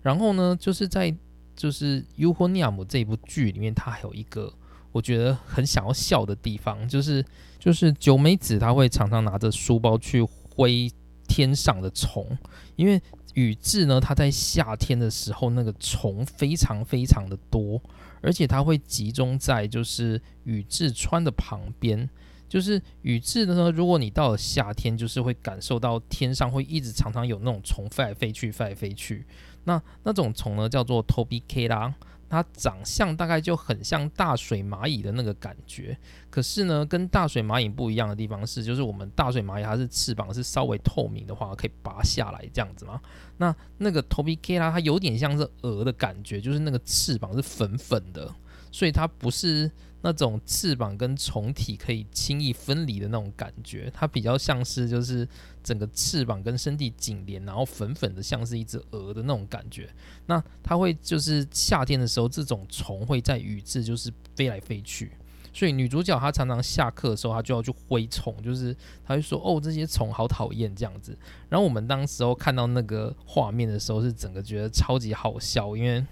[0.02, 1.16] 然后呢，就是在
[1.56, 4.54] 就是《u h o n i a m 这部剧里面，它还有一个
[4.92, 7.26] 我觉得很想要笑的地方，就是
[7.58, 10.92] 就是九美子她会常常拿着书包去挥
[11.26, 12.38] 天上的虫，
[12.76, 13.02] 因为
[13.34, 17.82] 宇治呢，它在夏天的时候那个虫非常非常的多，
[18.22, 22.10] 而且它会集中在就是宇治川的旁边。
[22.54, 29.26] 就是宇治的呢，如果你到了夏天，就是会感受到天上会一直常常有那种虫飞来飞去，飞来飞去。
[29.64, 31.96] 那那种虫呢，叫做 Tobi 啦，
[32.30, 35.98] 它长相大概就很像大水蚂蚁的那个感觉。
[36.30, 43.02] 可是呢，跟大水蚂蚁不一样的地方是，就是我们大水蚂蚁它是翅膀是稍微透明的话，可以拔下来这样子嘛。
[43.38, 48.32] 那那个 Tobi 啦，它有点像是蛾的感觉，就是那个翅膀是粉粉的，
[48.74, 49.72] 所以它不是。
[50.06, 55.26] 那种翅膀跟虫体可以轻易分离的那种感觉，它比较像是就是
[55.64, 59.90] 整个翅膀跟身体紧连，然后粉粉的像是一只蛾的那种感觉。
[60.26, 65.10] 那它会就是夏天的时候，这种虫会在雨季就是飞来飞去，
[65.54, 71.18] 所以女主角她常常下课的时候，她就要去挥虫，就是她会说哦这些虫好讨厌这样子。
[71.48, 76.06] 然后我们当时候看到那个画面的时候，是整个觉得超级好笑，因为。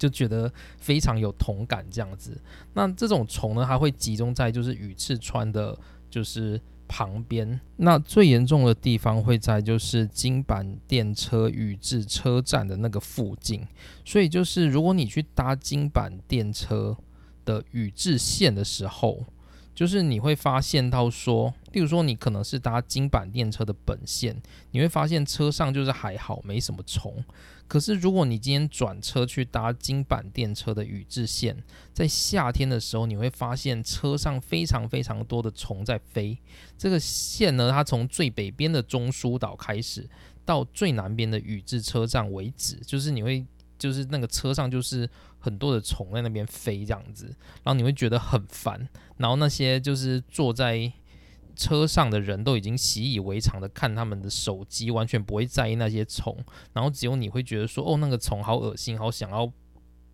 [0.00, 2.40] 就觉得非常有同感这样子。
[2.72, 6.58] 那这种虫呢，它会集中在就是羽翅川的，就是
[6.88, 7.60] 旁边。
[7.76, 13.64] 那最严重的地方会在就是金板电车羽治车站的那个附近。
[14.06, 16.96] 所以就是如果你去搭金板电车
[17.44, 19.26] 的羽治线的时候，
[19.74, 27.22] 就是你会发现到说，例如说你可能是搭金板电车的本线，你会发现车上就是还好没什么虫。
[27.70, 31.56] 可是，如果你今天转车去搭金板电车的宇治线，
[31.92, 36.36] 在夏天的时候，你会发现车上非常非常多的虫在飞。
[36.76, 40.10] 这个线呢，它从最北边的中枢岛开始，
[40.44, 43.46] 到最南边的宇治车站为止，就是你会，
[43.78, 47.26] 就是那个车上就是很多的虫在那边飞这样子，
[47.62, 48.88] 然后你会觉得很烦。
[49.16, 50.92] 然后那些就是坐在。
[51.56, 56.36] 车上的人都已经习以为常的看他们的手机，完全不会在意那些虫，
[56.72, 59.50] 然后只有你会觉得说，哦，那个虫好恶心，好想要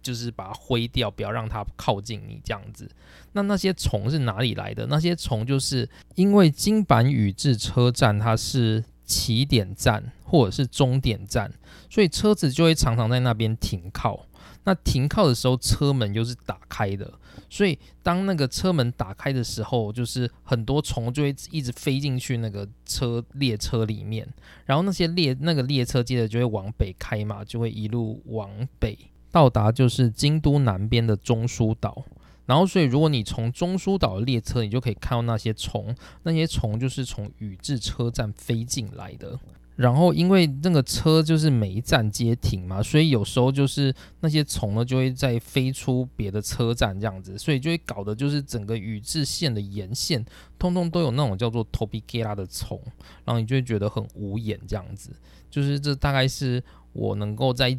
[0.02, 2.88] 就是把它挥掉，不要让它靠近你这样子。
[3.32, 4.86] 那那些虫是哪里来的？
[4.86, 11.52] 那些虫就是因为金板宇治车站它是起点站或者是终点站，
[11.90, 14.26] 所以车子就会常常在那边停靠。
[14.64, 17.12] 那停靠的时候，车门又是打开的。
[17.48, 24.26] 所以，当那个车门打开的时候，就是很多虫就会一直飞进去那个车列车里面，
[24.64, 28.98] 然后那些列那个列车接着就会往北开嘛，就会一路往北
[29.30, 32.04] 到达就是京都南边的中枢岛。
[32.46, 39.36] 然后，所以如果你从中枢岛的列车，你就可以看到那些虫，那些虫就是从宇治车站飞进来的。
[39.76, 50.24] 然后，因为那个车就是每一站接停嘛，所以有时候就是那些虫呢就会在飞出别的车站这样子，所以就会搞得就是整个宇治线的沿线
[50.58, 52.80] 通通都有那种叫做 topigera 的虫，
[53.24, 55.10] 然后你就会觉得很无眼这样子。
[55.50, 56.62] 就是这大概是
[56.94, 57.70] 我能够在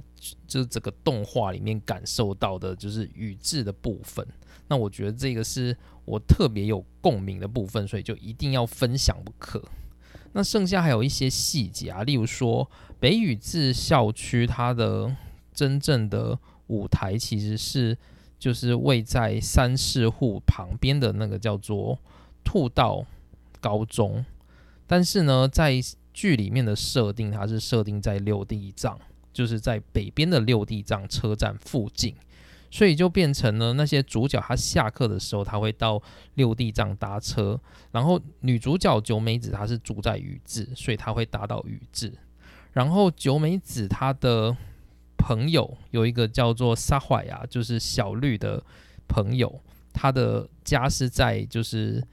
[0.48, 4.26] 就是整个动画里面感受到的，就是宇治的部分。
[4.68, 9.64] 那我觉得这个是我特别有共鸣的部分，所以就一定要分享不可。
[10.38, 12.70] 那剩下还有一些细节啊，例如说
[13.00, 15.12] 北宇治校区它的
[15.52, 17.98] 真正的舞台其实是
[18.38, 21.98] 就是位在三市户旁边的那个叫做
[22.44, 23.04] 兔道
[23.60, 24.24] 高中，
[24.86, 25.82] 但是呢，在
[26.14, 29.00] 剧里面的设定它是设定在六地藏，
[29.34, 32.14] 就是在北边的六地藏车站附近。
[32.70, 36.02] 所以就变成了那些主角，他下课的时候他会到
[36.36, 37.60] 六地藏搭车，
[37.92, 42.14] 然后女主角九美子她是住在宇治，所以她会搭到宇治。
[42.74, 44.56] 然后九美子她的
[45.18, 48.64] 朋友有一个叫做沙怀呀，就是小绿的
[49.08, 49.62] 朋友，
[49.94, 52.06] 他的家是在就是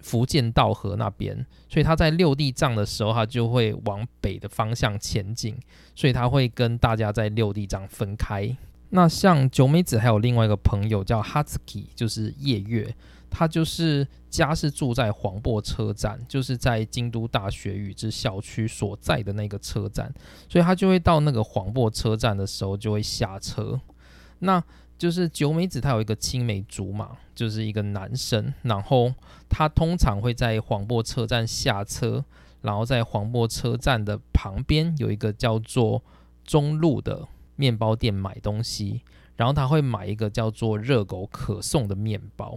[0.00, 5.56] 福建道河那边，所以他在六地藏的时候，他就会往北的方向前进，
[5.94, 8.56] 所以他会跟大家在六地藏分开。
[8.90, 12.94] 那像九美子还有另外一个朋友叫哈兹基，就是夜月，
[13.28, 20.10] 他就是家是住在黄柏车站，就是在京都大学宇治校区所在的那个车站，
[20.48, 23.78] 所以他就会到那个黄柏车站的时候就会下车。
[24.38, 24.62] 那
[24.96, 29.12] 就是九美子她有一个青梅竹马，就是一个男生，然后
[29.48, 32.24] 他通常会在黄柏车站下车，
[32.62, 36.02] 然后在黄柏车站的旁边有一个叫做
[36.42, 37.28] 中路的。
[37.58, 39.02] 面包店买东西，
[39.36, 42.56] 然后他会买一个叫做热狗可颂的面包，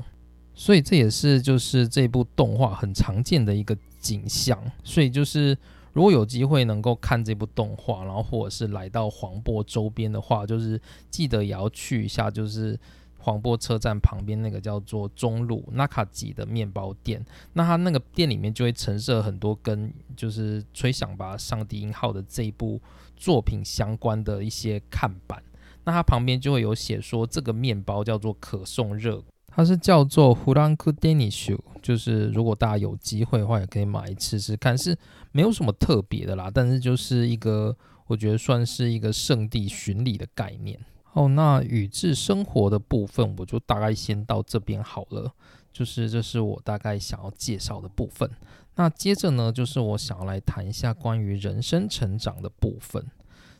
[0.53, 4.63] 所以这也是就是这部动画很常见的一个景象。
[4.83, 5.57] 所以就是
[5.93, 12.79] 如果有机会能够看这部动画，然后或者是来到黄波周边的话，就是记得也要去一下，就是
[13.17, 17.25] 黄波车站旁边那个叫做中路纳卡吉的面包店。
[17.53, 22.79] 那它那个店里面就会陈设很多跟就是吹响吧上帝音号的这一部
[23.21, 25.43] 作品相关的一些看板。
[25.83, 29.23] 那它旁边就会有写说这个面包叫做可颂热。
[29.53, 34.97] 它是叫做 h u r a n k u d e n i s h u 就是如果大家有机会的话，也可以买吃吃看，是
[35.31, 37.75] 没有什么特别的啦，但是就是一个
[38.07, 40.79] 我觉得算是一个圣地巡礼的概念。
[41.13, 45.33] 哦，那宇治生活的部分我就大概先到这边好了，
[45.73, 48.29] 就是这是我大概想要介绍的部分。
[48.75, 53.05] 那接着呢，就是我想要来谈一下关于人生成长的部分。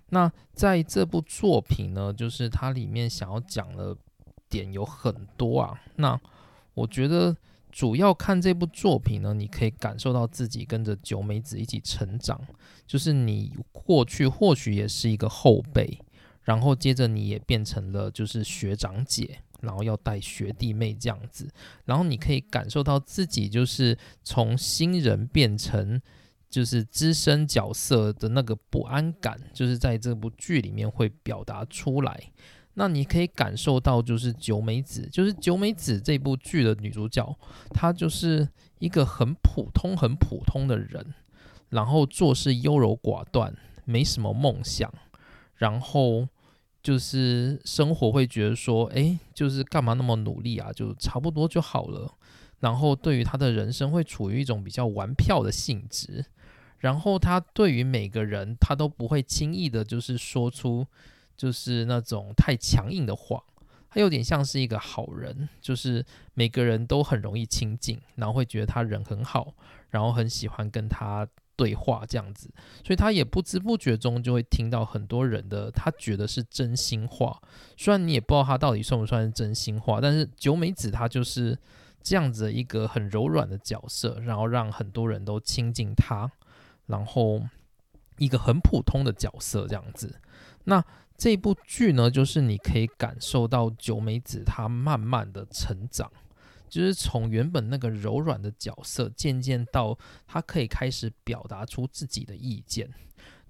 [0.09, 3.95] 那在这部作品呢，就是它里面想要讲的。
[4.51, 6.19] 点有很多啊，那
[6.73, 7.33] 我觉得
[7.71, 12.37] 主要看这部作品呢，你可以感受到自己跟着九美子一起成长，
[12.85, 15.97] 就是你过去或许也是一个后辈，
[16.41, 21.47] 然后接着你也变成了就是学长姐，然后要带学弟妹这样子，
[21.85, 26.01] 然后你可以感受到自己就是从新人变成
[26.49, 32.31] 就是资深角色的那个不安感，就是在这部剧里面会表达出来。
[32.73, 37.37] 那你可以感受到，就是九美子，就是九美子这部剧的女主角，
[37.69, 38.47] 她就是
[38.79, 41.13] 一个很普通、很普通的人，
[41.69, 44.89] 然后做事优柔寡断，没什么梦想，
[45.55, 46.27] 然后
[46.81, 52.13] 就是生活会觉得说，哎，就是干嘛那么努力啊，就差不多就好了。
[52.59, 56.25] 然后对于他的人生会处于一种比较玩票的性质，
[56.79, 60.85] 然后他对于每个人，他都不会轻易的，就是说出。
[61.37, 63.43] 就是那种太强硬的话，
[63.89, 69.55] 他有点像是一个好人，就是每个人都很容易亲近，然后会觉得他人很好，
[69.89, 71.27] 然后很喜欢跟他
[71.61, 72.49] 对话这样子，
[72.83, 77.39] 所以他也不知不觉中就会听到很多人的他觉得是真心话，
[77.77, 81.55] 虽然你也不知道他到底算不算是真心话，但是九美子她就是
[82.01, 86.31] 这样子的一个很柔软的角色，然后让很多人都亲近他，
[86.87, 87.43] 然后
[88.17, 90.19] 一个很普通的角色这样子，
[90.63, 90.83] 那。
[91.17, 96.11] 这部剧呢，就是你可以感受到九美子她慢慢的成长，
[96.71, 102.89] 就是从原本那个柔软的角色，渐渐到他可以开始表达出自己的意见。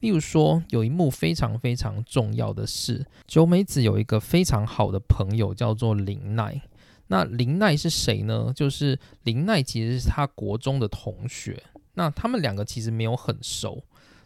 [0.02, 6.60] 例如说，有一幕非常非常重要的是，九美子有一个非常好的朋友叫做林奈。
[7.08, 8.52] 那林奈是谁呢？
[8.54, 11.64] 就是林奈其实是他国中的同学。
[11.94, 13.84] 那他们两个其实没有很熟。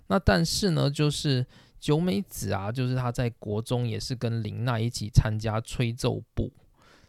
[0.07, 1.45] 那但是呢，就是。
[1.77, 6.51] 九美子啊，就是他在国中也是跟林奈一起参加吹奏部，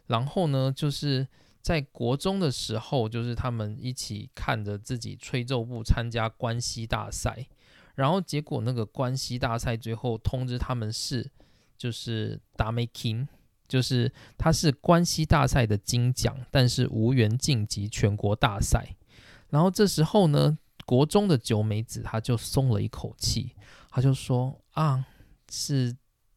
[0.05, 1.27] 然后呢，就是
[1.67, 7.45] 在国中的时候，就是他们一起看着自己吹奏部参加关西大赛，
[7.93, 11.29] 然后结果那个关西大赛最后通知他们是
[11.77, 13.27] 就是达美 king，
[13.67, 18.95] 就是他是关西大赛的金奖，但是无缘晋级全国大赛，
[19.49, 23.51] 然后这时候呢，国中的九美子他就松了一口气。
[23.89, 25.05] 他就说啊，
[25.51, 25.93] 是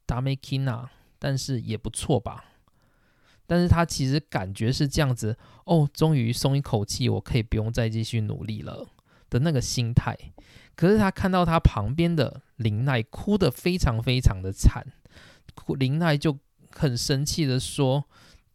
[0.07, 0.89] 达美 kina，
[1.21, 2.47] 但是也不错吧。
[3.51, 8.87] 但是他其实感觉是这样子哦，终于松一口气，我可以不用再继续努力了
[9.29, 10.17] 的那个心态。
[10.77, 14.87] 可是他看到他旁边的林奈哭得非常非常的惨，
[15.77, 16.39] 林奈就
[16.71, 18.05] 很生气的说：“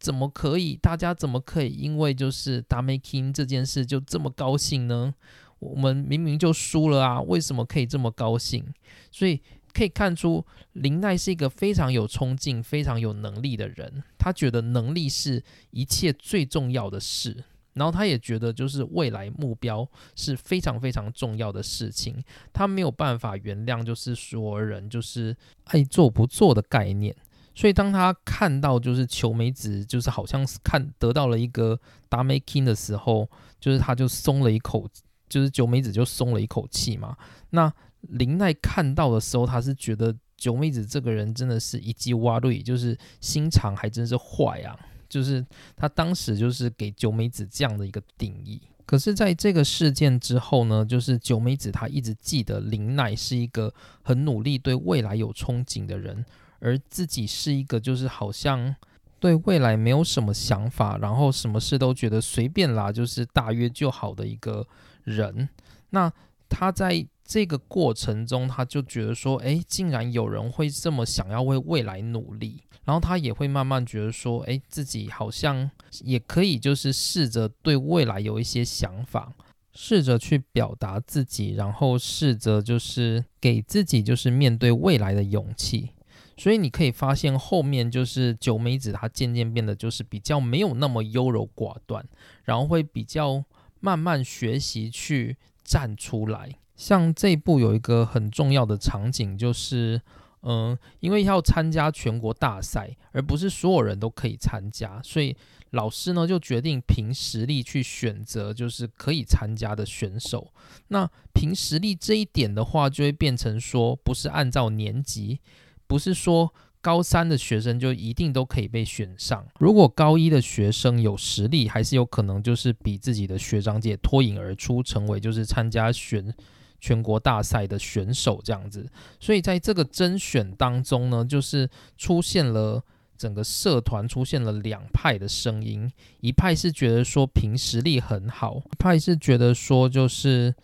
[0.00, 0.74] 怎么可以？
[0.76, 5.12] 大家怎么可以因为就是达美 king 这件事就这么高兴呢？”
[5.58, 8.64] 我们明明就输了啊，为什么可以这么高兴？
[9.10, 9.42] 所以
[9.76, 14.02] 可以看出林奈是一个非常有冲劲、非常有能力的人。
[14.16, 22.24] 他觉得能力是一切最重要的事，然后他也觉得就是未来目标是非常非常重要的事情。
[22.54, 27.14] 他没有办法原谅就是所有人就是爱做不做的概念。
[27.54, 33.28] 所以当他看到就是求美子就是好像是看得到了一个达美 king 的时候，
[33.60, 34.88] 就是他就松了一口。
[35.28, 37.16] 就是九美子就松了一口气嘛。
[37.50, 37.70] 那
[38.02, 44.78] 林奈看到的时候，他是觉得九美子这个人真的是一记挖瑞，就是心肠还真是坏啊。
[45.08, 45.44] 就是
[45.76, 48.60] 他当时就是给九美子这样的一个定义。
[48.84, 56.24] 可是，在这个事件之后呢，就是九美子她一直记得林奈是一个很努力、对未来有憧憬的人，
[56.60, 58.74] 而自己是一个就是好像
[59.18, 64.66] 对未来没有什么想法，然后什么事都觉得随便啦，就是大约就好的一个。
[65.06, 65.48] 人，
[65.90, 66.12] 那
[66.48, 75.68] 他在这个过程中，他就觉得说，哎，竟然有人会这么想要为未来努力，然后他也会慢慢觉得说，哎，自己好像
[76.02, 79.32] 也可以，就是试着对未来有一些想法，
[79.74, 85.90] 试着去表达自己，然后试着就是给自己就是面对未来的勇气。
[86.38, 92.06] 所以你可以发现后面就是九美子，她渐渐变得就是比较没有那么优柔寡断，
[92.44, 93.42] 然后会比较
[93.80, 96.58] 慢慢学习去站出来。
[96.76, 100.00] 像这部有一个很重要的场景就是。
[100.48, 105.34] 嗯，因为要参加全国大赛，而不是所有人都可以参加，所以
[105.70, 110.52] 老师呢就决定凭实力去选择，就是可以参加的选手。
[110.88, 115.40] 那凭实力这一点的话，就会变成说，不是按照年级，
[115.88, 116.54] 不是说
[116.86, 119.44] 高三的学生就一定都可以被选上。
[119.58, 126.32] 如果高一的学生有实力，还是有可能就是比自己的学长姐脱颖而出，成为就是参加选。
[126.78, 128.86] 全国大赛的选手这样子，
[129.18, 132.84] 所以在这个甄选当中呢，就是出现了
[133.16, 140.54] 整个社团出现了两派的声音，一派是觉得说凭实力很好，一派是觉得说就是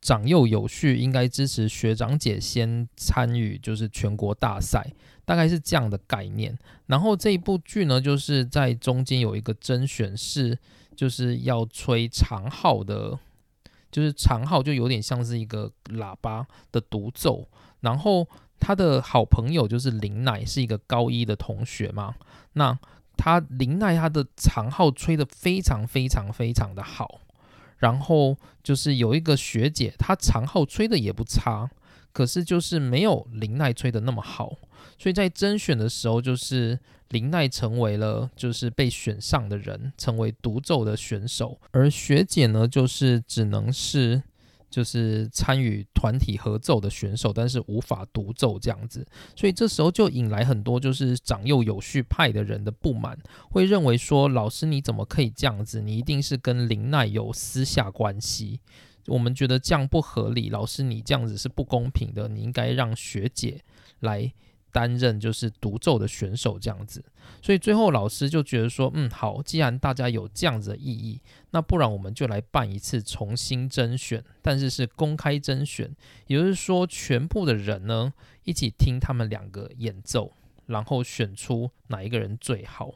[0.00, 4.92] 长幼有序，应该支持学长姐先参与就是全国大赛，
[5.30, 6.58] 大概是这样的概念。
[6.86, 10.58] 然后这一部剧呢，就是在中间有一个甄选是
[10.96, 13.16] 就是要吹长号的。
[13.92, 17.48] 就是长号就有点像是一个喇叭的独奏，
[17.80, 18.24] 然后
[18.60, 22.14] 他的好朋友就是林奈，是一个高一的同学嘛。
[22.52, 22.78] 那
[23.16, 27.20] 他林奈他的长号吹得非常非常非常的好，
[27.78, 31.68] 然后就是有一个学姐，她长号吹的也不差，
[32.12, 34.54] 可是就是没有林奈吹的那么好，
[35.00, 36.78] 所以在甄选的时候就是。
[37.10, 44.22] 林奈成为了就是被选上的人，成为独奏的选手，而学姐呢，就是只能是
[44.70, 53.18] 就是参与团体合奏的选手，但是无法独奏这样子，所以这时候就引来很多就是长幼有序派的人的不满，
[53.50, 55.80] 会认为说老师你怎么可以这样子？
[55.80, 58.60] 你一定是跟林奈有私下关系，
[59.08, 63.64] 我们觉得这样不合理，老师你这样子是不公平的，你应该让学姐
[63.98, 64.32] 来。
[64.72, 67.04] 担任就是独奏的选手这样子，
[67.42, 75.94] 所以最后老师就觉得说，嗯，好，既然大家有这样子的意义，那不然我们就来办一次重新甄选，但是是公开甄选，
[76.26, 78.12] 也就是说，全部的人呢
[78.44, 80.32] 一起听他们两个演奏，
[80.66, 82.94] 然后选出哪一个人最好。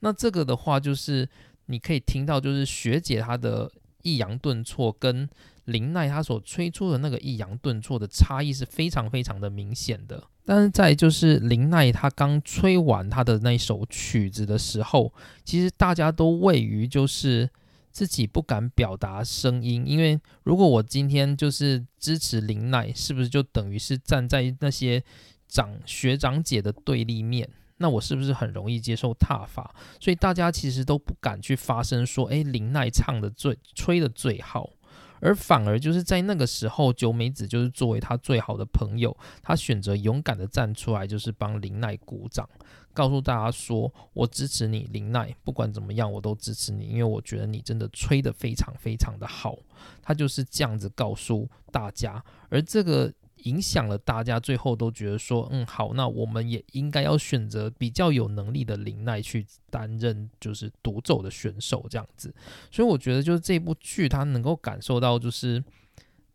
[0.00, 1.28] 那这个的话，就是
[1.66, 3.70] 你可以听到，就是学姐她的
[4.02, 5.28] 抑扬顿挫跟
[5.70, 10.22] 林奈她所吹出的那个抑扬顿挫的差异是非常非常的明显的。
[10.44, 15.12] 但是在就是林奈他刚吹完他的那首曲子的时候，
[15.44, 17.48] 其实大家都位于就是
[17.92, 25.04] 自己不敢表达声音，因为如果我今天就是支持林奈，是不是就等于是站在那些
[25.46, 27.48] 长学长姐的对立面？
[27.76, 29.72] 那我是不是很容易接受踏法？
[30.00, 34.70] 所以大家其实都不敢去发声，说诶，林奈唱的最吹的最好。
[35.20, 42.48] 而反而就是在那个时候，九美子就是作为他最好的朋友，他选择勇敢的站出来，就是帮林奈鼓掌，
[42.92, 49.56] 告诉大家说：“我支持你，林奈，不管怎么样，我都支持你，因为我觉得你真的吹得非常非常的好。”
[50.02, 53.12] 他就是这样子告诉大家，而这个。
[53.44, 62.34] 影响了大家，最后都觉得说，嗯，好，那我们也应该要选择比较有能力的林奈去担任就是独奏的选手这样子。
[62.70, 65.62] 所以我觉得就是这部剧，它能够感受到就是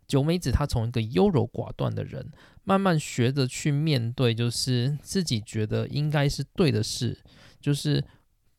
[0.08, 2.32] 九美子她从一个优柔寡断的人，
[2.64, 7.18] 慢慢学着去面对，就是自己觉得应该是对的事，
[7.60, 8.03] 就是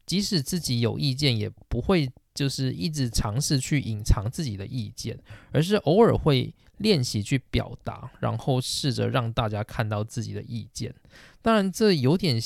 [0.04, 5.18] 即使自己有意见，也不会就是一直尝试去隐藏自己的意见，
[5.52, 6.54] 而是偶尔会。
[6.78, 10.94] 练习去表达，然后试着让大家看到自己的意见。
[11.40, 12.38] 当然，这有点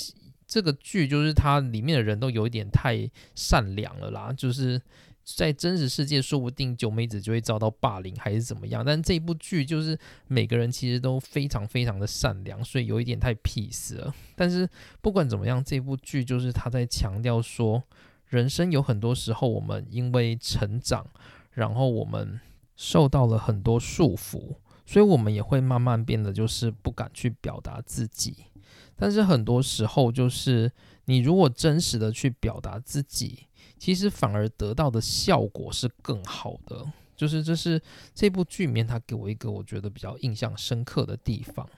[0.46, 4.32] 这个剧就是它里面的人都有一点太善良了啦。
[4.32, 4.80] 就是
[5.24, 8.84] 在真实世界，说不定九美子就会遭到霸凌还是怎么样。
[8.84, 14.14] 但这部剧就是每个人其实都非常非常的善良，所以有一点太 peace 了。
[14.36, 14.68] 但是
[15.00, 17.82] 不管怎么样，这部剧就是他在强调说，
[18.28, 21.06] 人生有很多时候我们因为成长，
[21.52, 22.40] 然后我们。
[22.80, 24.56] 受到了很多束缚，
[24.86, 28.34] 所以我们也会慢慢变得就是不敢去表达自己。
[28.96, 30.72] 但是很多时候，就是
[31.04, 33.40] 你如果真实的去表达自己，
[33.78, 36.90] 其实反而得到的效果是更好的。
[37.14, 37.78] 就是这是
[38.14, 41.68] 这部剧里面他给我一个我觉得比较印象深刻的地方。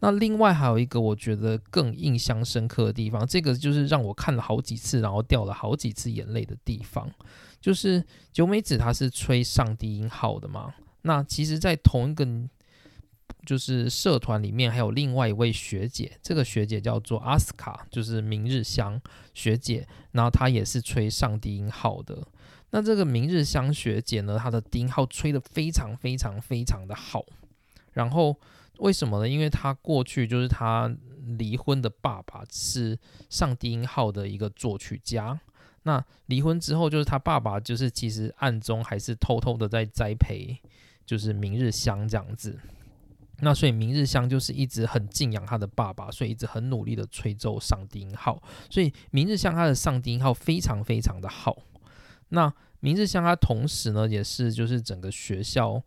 [0.00, 7.10] 那另外还有一个我觉得更印象深刻的地方，这个就是让我看了好几次，然后掉了好几次眼泪的地方。
[7.60, 10.74] 就是九美子，她是吹上低音号的嘛？
[11.02, 12.26] 那其实，在同一个
[13.46, 19.00] 就是社团里面，还有另外一位学姐，这个学姐叫做阿斯卡，就是明日香
[19.32, 22.26] 学姐，然后她也是吹上低音号的。
[22.70, 27.24] 那这个明日香学姐呢，她的低音号吹得非常非常非常的好。
[27.92, 28.38] 然后
[28.78, 29.28] 为什么呢？
[29.28, 30.94] 因为她过去就是她
[31.38, 32.98] 离婚的爸爸是
[33.30, 35.40] 上低音号的一个作曲家。
[35.88, 40.54] 那离婚之后，就是他爸爸就是其实暗中还是偷偷的在栽培，
[41.06, 42.58] 就是明日香这样子。
[43.40, 48.42] 那所以明日香就是一直很敬仰他的爸爸，所以一直很努力的吹奏上低音号。
[48.68, 51.56] 所以明日香他的上低音号非常非常的好。
[52.28, 55.82] 那明日香他同时呢也是就是整个学校。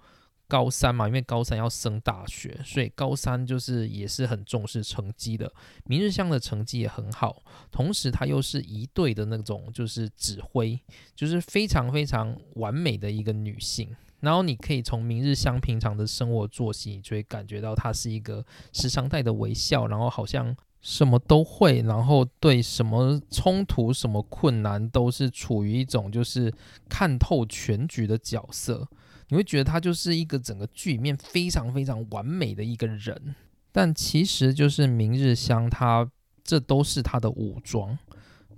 [0.52, 5.49] 高三嘛，因为高三要升大学，所以高三就是也是很重视成绩的。
[5.86, 7.41] 明日香的成绩也很好，
[7.72, 10.78] 同时她又是一队的那种，就是指挥，
[11.16, 13.95] 就是非常非常完美的一个女性。
[14.20, 26.54] 然后你可以从明日香平常的生活作息，你就会感觉到她是一个时常带的微笑，然后好像什么都会，然后对什么冲突、什么困难都是处于一种就是
[26.89, 28.86] 看透全局的角色。
[29.32, 33.34] 你会觉得他就是一个整个剧里面非常非常完美的一个人，
[33.72, 36.12] 但其实就是明日香，他
[36.44, 37.98] 这都是他的武装。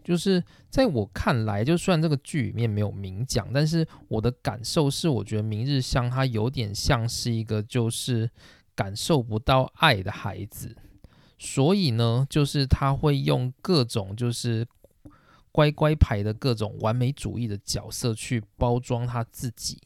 [0.03, 8.29] 就是在我看来，就算这个剧里面没有明讲，但是我的感受是，我觉得明日香他有点像是一个就是
[8.75, 10.75] 感受不到爱的孩子，
[11.37, 14.67] 所以呢，就是他会用各种就是
[15.51, 19.77] 乖乖牌的各种完美主义的角色去包装他自己。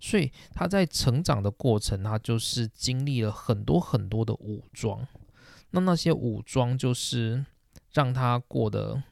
[0.00, 5.06] 所以他在成长的过程，他就是经历了很多很多的武装。
[5.70, 7.44] 那那些武装就是
[7.92, 9.02] 让他过得，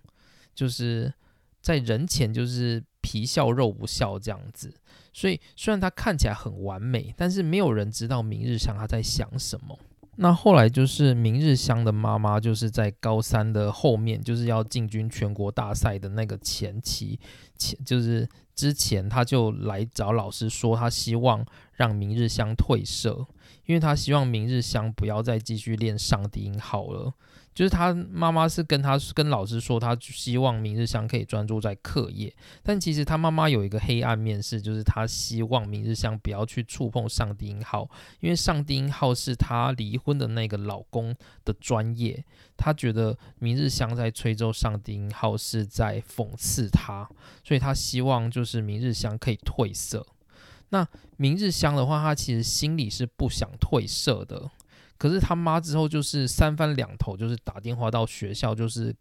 [0.55, 1.13] 就是
[1.61, 4.73] 在人前就是皮笑肉不笑这样子。
[5.13, 9.79] 所以虽然他看起来很完美，但是没有人知道明日香他在想什么。
[10.17, 17.19] 那后来就是明日香的妈妈，就是在高三的后面，就是要进军全国大赛的那个前期，
[17.59, 21.45] 前就是之前，他就来找老师说，他希望
[21.75, 23.27] 让明日香退社，
[23.67, 27.13] 因为他希望明日香不要再继续练上低音好了。
[27.57, 32.31] 就是他妈妈是跟他跟老师说，他希望明日香可以专注在课业，
[32.63, 37.89] 但其实他妈妈有一个黑暗面是，就是他希望明日香不要去触碰上低音号，
[38.21, 42.23] 因为上低音号是他离婚的那个老公的专业，
[42.59, 47.09] 他觉得明日香在吹奏上低音号是在讽刺他，
[47.43, 50.07] 所以他希望就是明日香可以褪色。
[50.69, 50.87] 那
[51.17, 54.51] 明日香的话，他其实心里是不想褪色的。
[54.99, 58.95] 可是他妈之后就是三番两头，就是打电话到学校，就是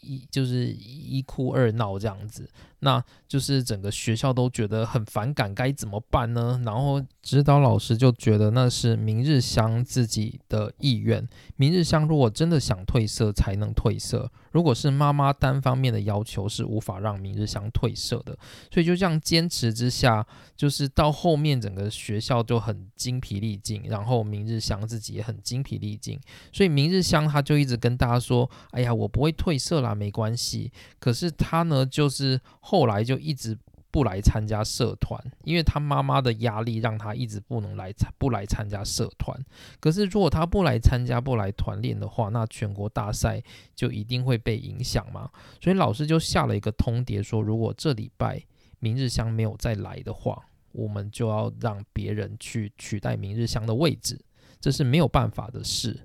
[0.00, 2.48] 一就是一哭二闹这样子。
[2.80, 6.60] 那就是整个学校都觉得很反感，该怎么办呢？
[6.64, 11.26] 然后指导老师就觉得那是明日香自己的意愿。
[11.56, 14.30] 明日香如果真的想褪色，才能褪色。
[14.52, 18.36] 如果是妈妈单方面的要求，是无法让明日香褪色的。
[18.72, 20.26] 所以就这样坚持之下，
[20.56, 26.18] 就是到后面整个学校就很精疲力尽，然后明日香自己也很精疲力尽。
[26.52, 32.40] 所以明日香他就一直跟大家说：“哎呀，我不会褪色啦，没关系。”可是他呢，就是。
[32.68, 33.56] 后来就一直
[33.90, 39.42] 不来参加社团，因为他妈妈的压力让他一直不能来不来参加社团。
[39.80, 43.42] 可是如果他不来参加不来团练的话，那全国大赛
[43.74, 45.30] 就一定会被影响嘛。
[45.62, 48.44] 所以老师就下了一个通牒，说如果这礼拜
[48.80, 50.38] 明日香没有再来的话，
[50.72, 54.20] 我们就要让别人去取代明日香的位置，
[54.60, 55.98] 这是没有办法的事。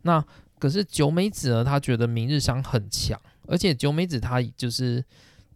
[0.00, 0.24] 那
[0.58, 5.04] 可是九美子呢，他觉得明日香很强，而且九美子她就是。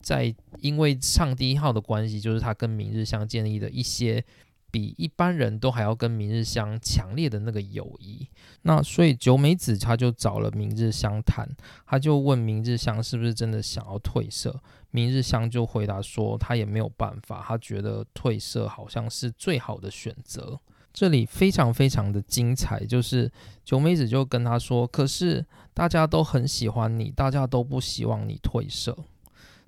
[0.01, 4.25] 在因为上第一号的关系，就是他跟明日香建立的一些
[4.71, 8.27] 比一般人都还要跟明日香强烈的那个友谊。
[8.63, 11.49] 那所以九美子他就找了明日香谈，
[11.87, 14.61] 他就问明日香是不是真的想要褪色。
[14.93, 20.59] 明日香就回答说，他也没有办法，他觉得褪色好像是最好的选择。
[20.93, 23.31] 这里非常非常的精彩，就是
[23.65, 28.99] 九美子就跟他说，可是大家都很喜欢你，大家都不希望你褪色。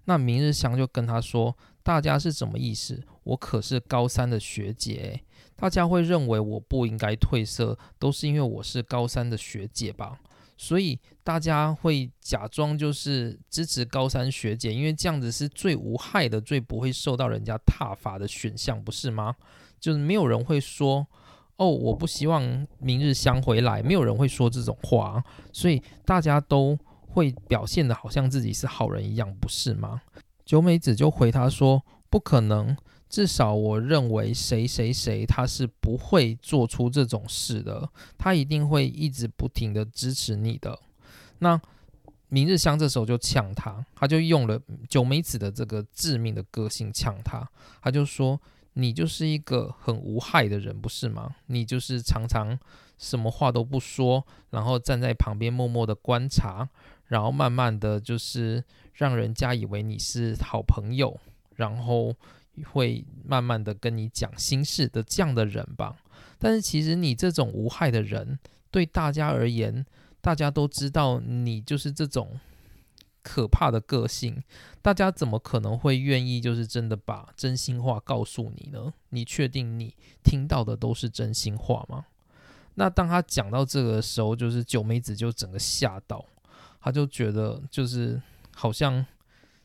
[0.05, 3.00] 那明日香就跟他说：“大家是怎么意思？
[3.22, 5.22] 我可是高三的学姐，
[5.55, 10.18] 大家会认为我不应该褪色，都是因为我是高三的学姐吧？
[10.57, 19.36] 所以大家会假装就是支持高三学姐，因为这样子是最无害的、最不会受到人家挞伐的选项，不是吗？
[19.78, 21.07] 就是没有人会说
[21.57, 25.22] 哦，我不希望明日香回来，没有人会说这种话，
[25.53, 26.76] 所以大家都。”
[27.13, 30.01] 会表现的好像自己是好人一样，不是吗？
[30.45, 32.77] 九美子就回他说：“不可能，
[33.09, 40.79] 至少我认为谁谁谁他是不会做出这种事的，他一定会一直不停的支持你的。”
[41.41, 41.61] 那
[42.29, 44.59] 明日香这时候就呛他，他就用了
[44.89, 47.47] 九美子的这个致命的个性呛他，
[47.83, 48.41] 他就说
[48.75, 51.37] ：“你就是一个很无害的人，不是吗？
[51.47, 52.59] 你就是常常
[52.97, 56.69] 什么话都不说，然后站在旁边默默的观察，
[57.13, 61.21] 然后慢慢的就是让人家以为你是好朋友，
[61.57, 62.15] 然后
[62.73, 65.95] 会慢慢的跟你讲心事的这样的人吧。
[66.39, 68.39] 但是其实你这种无害的人，
[68.71, 69.85] 对大家而言。”
[70.25, 72.39] 大家都知道你就是这种
[73.25, 74.41] 可怕的个性，
[74.81, 78.95] 大家怎么可能会愿意就是真的把真心话告诉你呢？
[79.09, 82.07] 你确定你听到的都是真心话吗？
[82.77, 86.25] 那当他讲到这个时候，就是九美子就整个吓到，
[86.83, 88.20] 他就觉得就是
[88.55, 89.07] 好像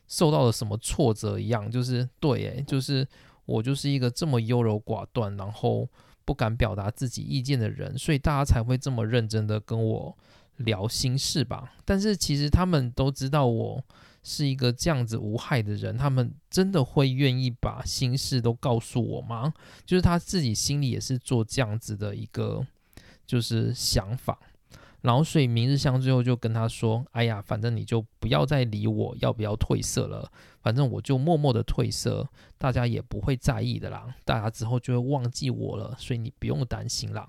[0.06, 3.06] 受到了什么挫折一样，就是对，诶，就是
[3.44, 5.86] 我就是一个这么优柔寡断，然后
[6.24, 10.16] 不敢表达自己意见的人，所以大家才会这么认真的跟我。
[10.62, 13.80] 聊心事吧，但是其实他们都知道我
[14.24, 19.54] 是一个这样子无害的人，他们真的会愿意把心事都告诉我吗？
[19.86, 22.66] 就是他自己心里也是做这样子的一个
[23.24, 24.36] 就是想法，
[25.00, 30.30] 然后所以明日香最后就跟他说：“哎呀，反正你就不要再理我，要不要褪色了？
[30.60, 32.28] 反正我就默默的褪色，
[32.58, 37.28] 大家也不会在意的啦，大家之后就会忘记我了，所以你不用担心啦。”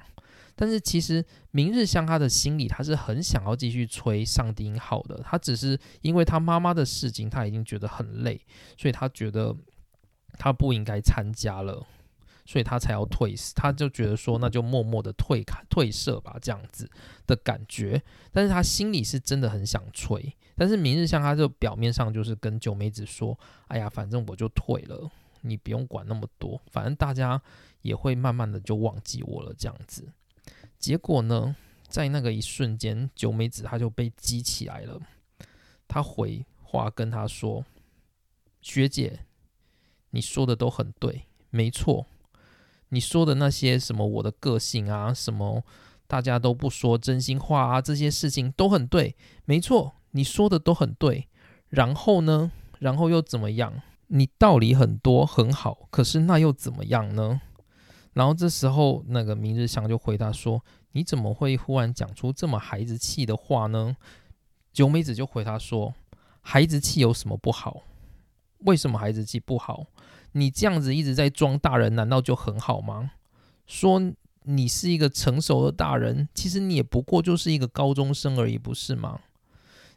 [0.56, 8.42] 但是其实明日香他的心里他是很想要继续吹上帝音号的，他只是因为他妈妈的事情，他已经觉得很累，
[8.78, 9.56] 所以他觉得
[10.34, 11.88] 他不应该参加了，
[12.50, 16.90] 所以他才要退，他就觉得说那就默默的退开退社吧，这样子
[17.28, 18.02] 的感觉。
[18.32, 23.38] 但是他心里是真的很想吹，但是明日香他就表面上就是跟九美子说，
[23.68, 27.40] 哎呀，反正我就退了，你不用管那么多，反正大家
[27.84, 30.12] 也会慢慢的就忘记我了，这样子。
[30.80, 31.56] 结果呢，
[31.88, 35.00] 在那个一瞬间，九美子她就被激起来了。
[35.88, 37.64] 她回话跟他说
[38.60, 39.20] ：“学姐，
[40.10, 42.08] 你说的都很对，没错。
[42.90, 45.64] 你说的那些什么我的个性啊，什么
[46.08, 49.16] 大家都不说真心话啊，这些事情都很对，
[49.46, 49.94] 没错。
[50.12, 51.28] 你说的都很对。
[51.70, 53.82] 然后呢，然后又怎么样？
[54.08, 55.88] 你道理很多，很好。
[55.92, 57.42] 可是那又怎么样呢？”
[58.14, 63.96] 然后这时候，那个明日香就回答说：“你怎么会忽然讲出这么孩子气的话呢？”
[64.74, 65.94] 九美子就回答说
[66.42, 67.84] ：“孩子气有什么不好？
[68.66, 69.86] 为什么孩子气不好？
[70.34, 73.12] 你这样子一直在装大人，难道就很好吗？
[73.66, 74.12] 说
[74.44, 79.20] 你是一个成熟的大人，其实你也不过就是一个高中生而已，不是吗？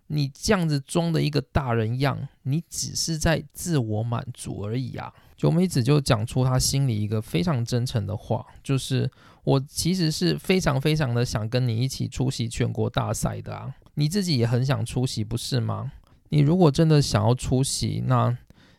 [0.09, 9.11] 你这样子装的一个大人样，你只是在自我满足而已啊！”九美子就讲出她心里一个非常真诚的话，就是
[9.45, 15.93] 我其实是非常非常的想跟你一起出席全国大赛的啊，你自己也很想出席，不是吗？
[16.29, 18.37] 你如果真的想要出席，那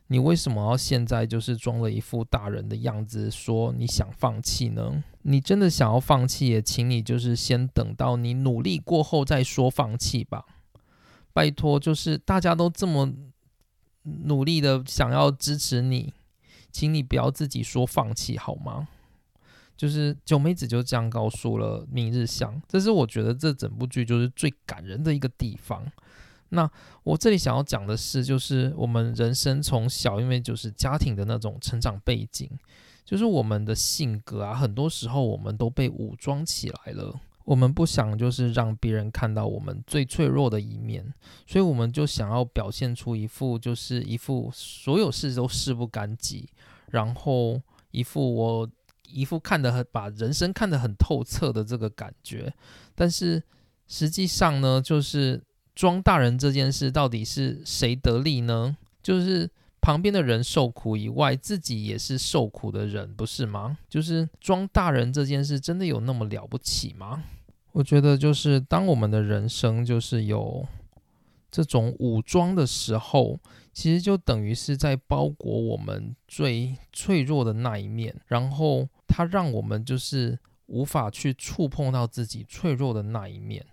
[0.07, 5.03] 你为什么要现在就是装了一副大人的样子，说你想放弃呢？
[5.23, 10.45] 你真的想要放弃，也请你就是先等到你努力过后再说放弃吧，
[11.31, 13.11] 拜托，就是大家都这么
[14.03, 16.13] 努力的想要支持你。
[16.71, 18.87] 请你不要自己说放弃好吗？
[19.77, 25.83] 就是九美子就这样告诉了明日香，这是我觉得这整部剧就是最感人的一个地方。
[26.53, 26.69] 那
[27.03, 32.49] 我这里想要讲的是，就是我们人生从小，因为就是家庭的那种成长背景，
[33.03, 37.19] 就是我们的性格啊，很多时候我们都被武装起来了。
[37.45, 41.13] 我们不想就是让别人看到我们最脆弱的一面，
[41.45, 46.47] 所以我们就想要表现出一副就是一副所有事都事不干己，
[46.91, 48.69] 然后一副我
[49.09, 52.53] 一副看得很把人生看得很透彻的这个感觉。
[52.95, 53.43] 但是
[53.87, 55.43] 实际上呢，就是
[55.75, 58.77] 装大人这件事到底是谁得利呢？
[59.01, 59.49] 就是
[59.81, 63.77] 旁边的人受苦以外，自己也是受苦的人，不是吗？
[63.89, 67.23] 就是装大人这件事真的有那么了不起吗？
[67.73, 70.65] 我觉得就是当我们的人生就是有
[71.49, 73.39] 这种武装的时候，
[73.73, 83.65] 其实就等于是在包裹我们最脆弱的那一面，然后它让我们就是无法去触碰到自己脆弱的那一面。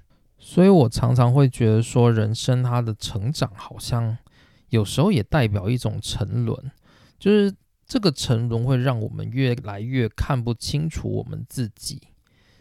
[0.42, 4.16] 所以我常常会觉得说，人生它的成长好像
[4.70, 6.72] 有时候也代表一种沉沦，
[7.18, 7.54] 就是
[7.86, 12.00] 这个沉沦会让我们越来越看不清楚我们自己。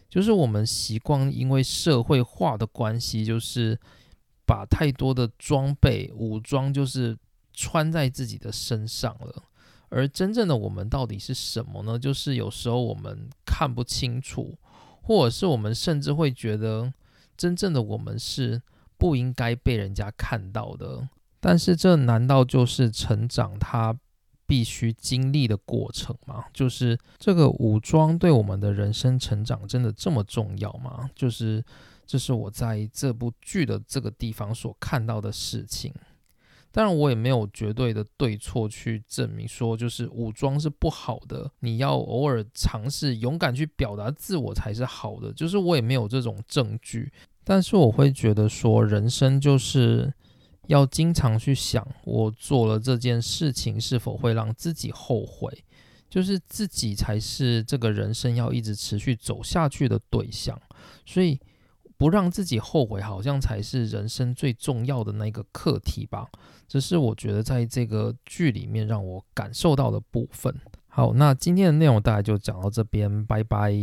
[0.10, 3.80] 就是我们习惯，因为社会化的关系，就是
[4.46, 7.16] 把太多的装备、武装，就是
[7.54, 9.44] 穿在自己的身上了。
[9.90, 11.98] 而真正的我们到底是什么呢？
[11.98, 14.58] 就是有时候我们看不清楚，
[15.02, 16.92] 或者是我们甚至会觉得，
[17.40, 18.62] 真正的我们是
[18.98, 21.08] 不应该被人家看到的。
[21.40, 23.98] 但是这难道就是成长他
[24.46, 26.44] 必须经历的过程吗？
[26.54, 31.10] 就是这个武装对我们的人生成长真的这么重要吗？
[31.16, 31.64] 就是
[32.06, 35.94] 这是我在这部剧的这个地方所看到的事情。
[36.72, 41.52] 当然，我也没有绝对的对错去证明说，就是武装是不好的。
[41.62, 45.34] 你要偶尔尝试勇敢去表达自我才是好的。
[45.34, 47.12] 就是我也没有这种证据，
[47.44, 50.14] 但是我会觉得说，人生就是
[50.68, 55.64] 要经常去想，我做了这件事情是否会让自己后悔。
[56.08, 60.62] 就是自己才是这个人生要一直持续走下去的对象，
[61.06, 61.40] 所以。
[62.00, 66.26] 不让自己后悔好像才是人生最重要的那个课题吧
[66.66, 70.56] 这是我觉得在这个剧里面让我感受到的部分。
[70.88, 73.74] 好那今天的内容大概就讲到这边拜拜。